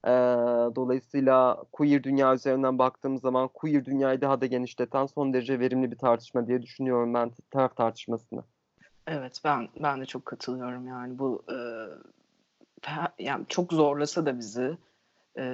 [0.04, 0.10] E,
[0.76, 5.98] dolayısıyla queer dünya üzerinden baktığımız zaman queer dünyayı daha da genişleten son derece verimli bir
[5.98, 8.42] tartışma diye düşünüyorum ben taraf tartışmasını.
[9.06, 11.56] Evet ben ben de çok katılıyorum yani bu e,
[13.18, 14.78] yani çok zorlasa da bizi
[15.38, 15.44] e,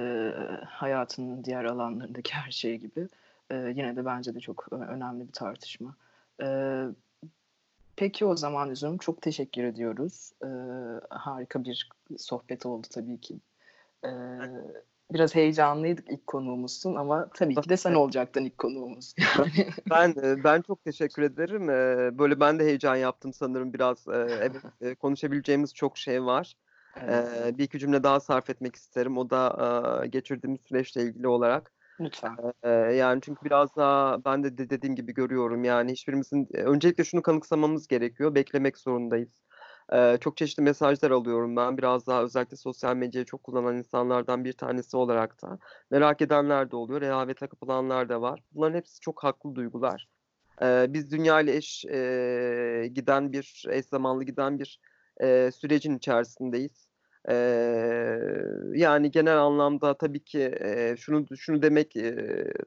[0.67, 3.07] hayatının diğer alanlarındaki her şey gibi
[3.49, 5.95] e, yine de bence de çok önemli bir tartışma.
[6.41, 6.47] E,
[7.95, 10.31] Peki o zaman Üzüm çok teşekkür ediyoruz.
[10.43, 10.47] Ee,
[11.09, 13.39] harika bir sohbet oldu tabii ki.
[14.05, 14.09] Ee,
[15.13, 19.15] biraz heyecanlıydık ilk konuğumuzsun ama tabii ki de sen olacaktın ilk konuğumuz.
[19.89, 21.67] ben e, ben çok teşekkür ederim.
[22.17, 24.07] Böyle ben de heyecan yaptım sanırım biraz.
[24.07, 26.55] Evet e, konuşabileceğimiz çok şey var.
[27.01, 27.57] Evet.
[27.57, 29.17] Bir iki cümle daha sarf etmek isterim.
[29.17, 31.71] O da e, geçirdiğimiz süreçle ilgili olarak.
[31.99, 32.37] Lütfen.
[32.63, 37.87] Ee, yani çünkü biraz daha ben de dediğim gibi görüyorum yani hiçbirimizin öncelikle şunu kanıksamamız
[37.87, 38.35] gerekiyor.
[38.35, 39.45] Beklemek zorundayız.
[39.93, 41.77] Ee, çok çeşitli mesajlar alıyorum ben.
[41.77, 45.59] Biraz daha özellikle sosyal medyayı çok kullanan insanlardan bir tanesi olarak da.
[45.91, 47.01] Merak edenler de oluyor.
[47.01, 48.39] Rehavete kapılanlar da var.
[48.51, 50.07] Bunların hepsi çok haklı duygular.
[50.61, 54.79] Ee, biz dünya ile eş e, giden bir, eş zamanlı giden bir
[55.21, 56.84] e, sürecin içerisindeyiz.
[57.29, 58.19] Ee,
[58.73, 62.15] yani genel anlamda tabii ki e, şunu şunu demek e,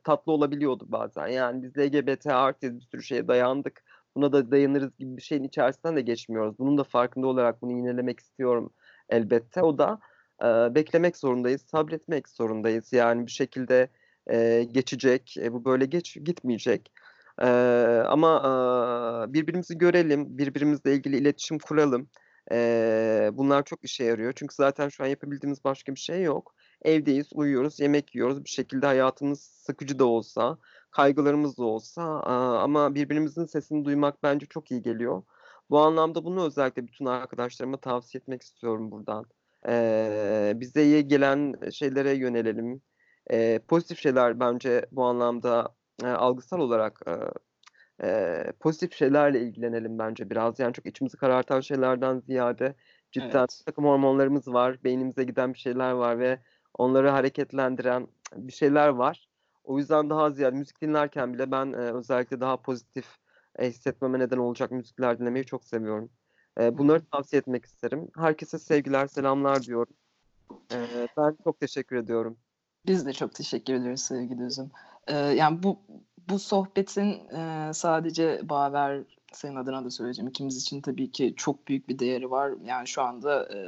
[0.04, 1.26] tatlı olabiliyordu bazen.
[1.26, 3.84] Yani biz LGBT artı bir sürü şeye dayandık.
[4.16, 6.58] Buna da dayanırız gibi bir şeyin içerisinden de geçmiyoruz.
[6.58, 8.70] Bunun da farkında olarak bunu yinelemek istiyorum
[9.08, 9.62] elbette.
[9.62, 9.98] O da
[10.42, 12.92] e, beklemek zorundayız, sabretmek zorundayız.
[12.92, 13.88] Yani bir şekilde
[14.30, 16.92] e, geçecek, e, bu böyle geç gitmeyecek.
[17.42, 17.46] E,
[18.08, 18.38] ama
[19.28, 22.08] e, birbirimizi görelim, birbirimizle ilgili iletişim kuralım.
[22.52, 24.32] E, bunlar çok işe yarıyor.
[24.36, 26.54] Çünkü zaten şu an yapabildiğimiz başka bir şey yok.
[26.82, 28.44] Evdeyiz, uyuyoruz, yemek yiyoruz.
[28.44, 30.58] Bir şekilde hayatımız sıkıcı da olsa,
[30.90, 32.02] kaygılarımız da olsa
[32.62, 35.22] ama birbirimizin sesini duymak bence çok iyi geliyor.
[35.70, 39.24] Bu anlamda bunu özellikle bütün arkadaşlarıma tavsiye etmek istiyorum buradan.
[39.68, 42.82] Ee, bize iyi gelen şeylere yönelelim.
[43.30, 45.74] Ee, pozitif şeyler bence bu anlamda
[46.04, 47.12] e, algısal olarak e,
[48.02, 50.58] e, pozitif şeylerle ilgilenelim bence biraz.
[50.58, 52.74] Yani çok içimizi karartan şeylerden ziyade
[53.12, 53.62] cidden evet.
[53.66, 56.38] takım hormonlarımız var, beynimize giden bir şeyler var ve
[56.78, 59.28] onları hareketlendiren bir şeyler var.
[59.64, 63.06] O yüzden daha ziyade müzik dinlerken bile ben e, özellikle daha pozitif
[63.58, 66.10] e, hissetmeme neden olacak müzikler dinlemeyi çok seviyorum.
[66.60, 68.08] E, bunları tavsiye etmek isterim.
[68.16, 69.94] Herkese sevgiler, selamlar diyorum.
[70.72, 72.38] E, ben çok teşekkür ediyorum.
[72.86, 74.70] Biz de çok teşekkür ediyoruz sevgili Üzüm.
[75.06, 75.78] Ee, yani bu
[76.28, 79.00] bu sohbetin e, sadece Baver
[79.32, 80.28] senin adına da söyleyeceğim.
[80.28, 82.52] İkimiz için tabii ki çok büyük bir değeri var.
[82.64, 83.58] Yani şu anda e,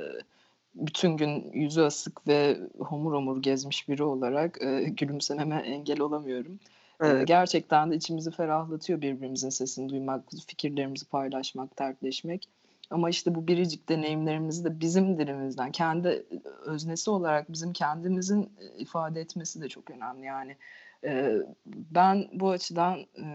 [0.75, 6.59] bütün gün yüzü asık ve homur homur gezmiş biri olarak e, gülümsememe engel olamıyorum.
[7.01, 7.23] Evet.
[7.23, 12.49] E, gerçekten de içimizi ferahlatıyor birbirimizin sesini duymak, fikirlerimizi paylaşmak, dertleşmek.
[12.91, 16.27] Ama işte bu biricik deneyimlerimizi de bizim dilimizden, kendi
[16.65, 20.27] öznesi olarak bizim kendimizin ifade etmesi de çok önemli.
[20.27, 20.57] Yani
[21.05, 21.37] e,
[21.67, 23.27] ben bu açıdan e,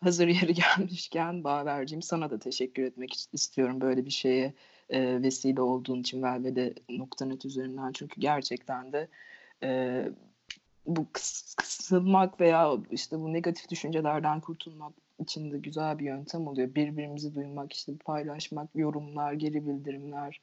[0.00, 4.54] hazır yeri gelmişken Baver'cim sana da teşekkür etmek istiyorum böyle bir şeye
[4.90, 7.92] e, vesile olduğun için Velvede noktanet üzerinden.
[7.92, 9.08] Çünkü gerçekten de
[9.62, 10.02] e,
[10.86, 16.74] bu kıs, kısılmak veya işte bu negatif düşüncelerden kurtulmak için de güzel bir yöntem oluyor.
[16.74, 20.40] Birbirimizi duymak, işte paylaşmak, yorumlar, geri bildirimler.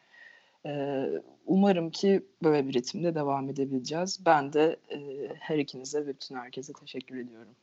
[0.65, 1.05] Ee,
[1.45, 4.25] umarım ki böyle bir ritimde devam edebileceğiz.
[4.25, 4.97] Ben de e,
[5.39, 7.55] her ikinize ve bütün herkese teşekkür ediyorum.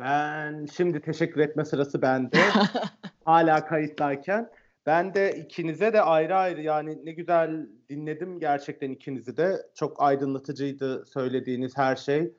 [0.00, 2.38] Ben şimdi teşekkür etme sırası bende.
[3.24, 4.50] Hala kayıttayken.
[4.86, 9.66] Ben de ikinize de ayrı ayrı yani ne güzel dinledim gerçekten ikinizi de.
[9.74, 12.32] Çok aydınlatıcıydı söylediğiniz her şey.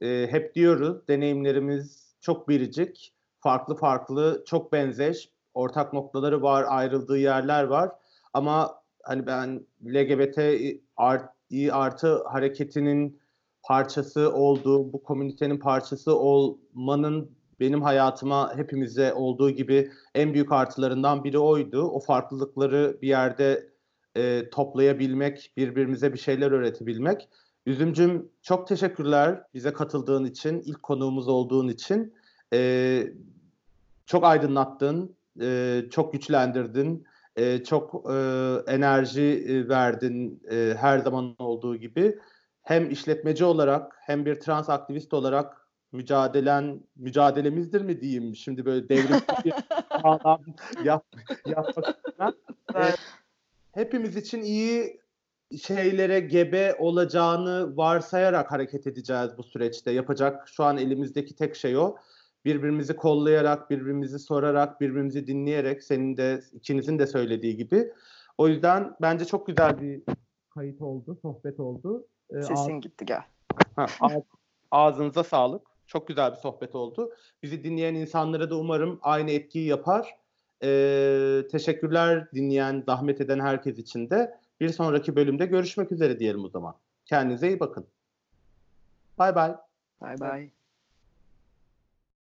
[0.00, 5.28] Ee, hep diyoruz deneyimlerimiz çok biricik, farklı farklı, çok benzeş.
[5.54, 7.90] Ortak noktaları var, ayrıldığı yerler var.
[8.32, 10.38] Ama hani ben LGBT
[11.72, 13.20] artı hareketinin
[13.62, 17.30] parçası olduğu, bu komünitenin parçası olmanın
[17.60, 21.82] benim hayatıma hepimize olduğu gibi en büyük artılarından biri oydu.
[21.82, 23.68] O farklılıkları bir yerde
[24.16, 27.28] e, toplayabilmek, birbirimize bir şeyler öğretebilmek.
[27.66, 32.14] Üzümcüm çok teşekkürler bize katıldığın için, ilk konuğumuz olduğun için.
[32.52, 33.12] E,
[34.06, 37.06] çok aydınlattın, e, çok güçlendirdin,
[37.36, 38.16] e, çok e,
[38.66, 42.18] enerji verdin e, her zaman olduğu gibi.
[42.62, 49.20] Hem işletmeci olarak hem bir trans aktivist olarak mücadelen mücadelemizdir mi diyeyim şimdi böyle devrim
[49.44, 49.54] bir
[50.84, 51.06] yap,
[51.46, 51.98] yapmak
[52.74, 52.98] evet.
[53.72, 55.02] hepimiz için iyi
[55.62, 59.90] şeylere gebe olacağını varsayarak hareket edeceğiz bu süreçte.
[59.90, 61.96] Yapacak şu an elimizdeki tek şey o.
[62.44, 67.92] Birbirimizi kollayarak, birbirimizi sorarak, birbirimizi dinleyerek senin de ikinizin de söylediği gibi.
[68.38, 70.02] O yüzden bence çok güzel bir
[70.50, 72.06] kayıt oldu, sohbet oldu.
[72.30, 72.80] Ee, Sesin ağz...
[72.80, 73.22] gitti gel.
[73.76, 73.86] Ha,
[74.70, 75.62] ağzınıza sağlık.
[75.86, 77.10] Çok güzel bir sohbet oldu.
[77.42, 80.16] Bizi dinleyen insanlara da umarım aynı etkiyi yapar.
[80.62, 84.38] Ee, teşekkürler dinleyen, zahmet eden herkes için de.
[84.60, 86.74] Bir sonraki bölümde görüşmek üzere diyelim o zaman.
[87.04, 87.86] Kendinize iyi bakın.
[89.18, 89.56] Bay bay.
[90.00, 90.50] Bay bay.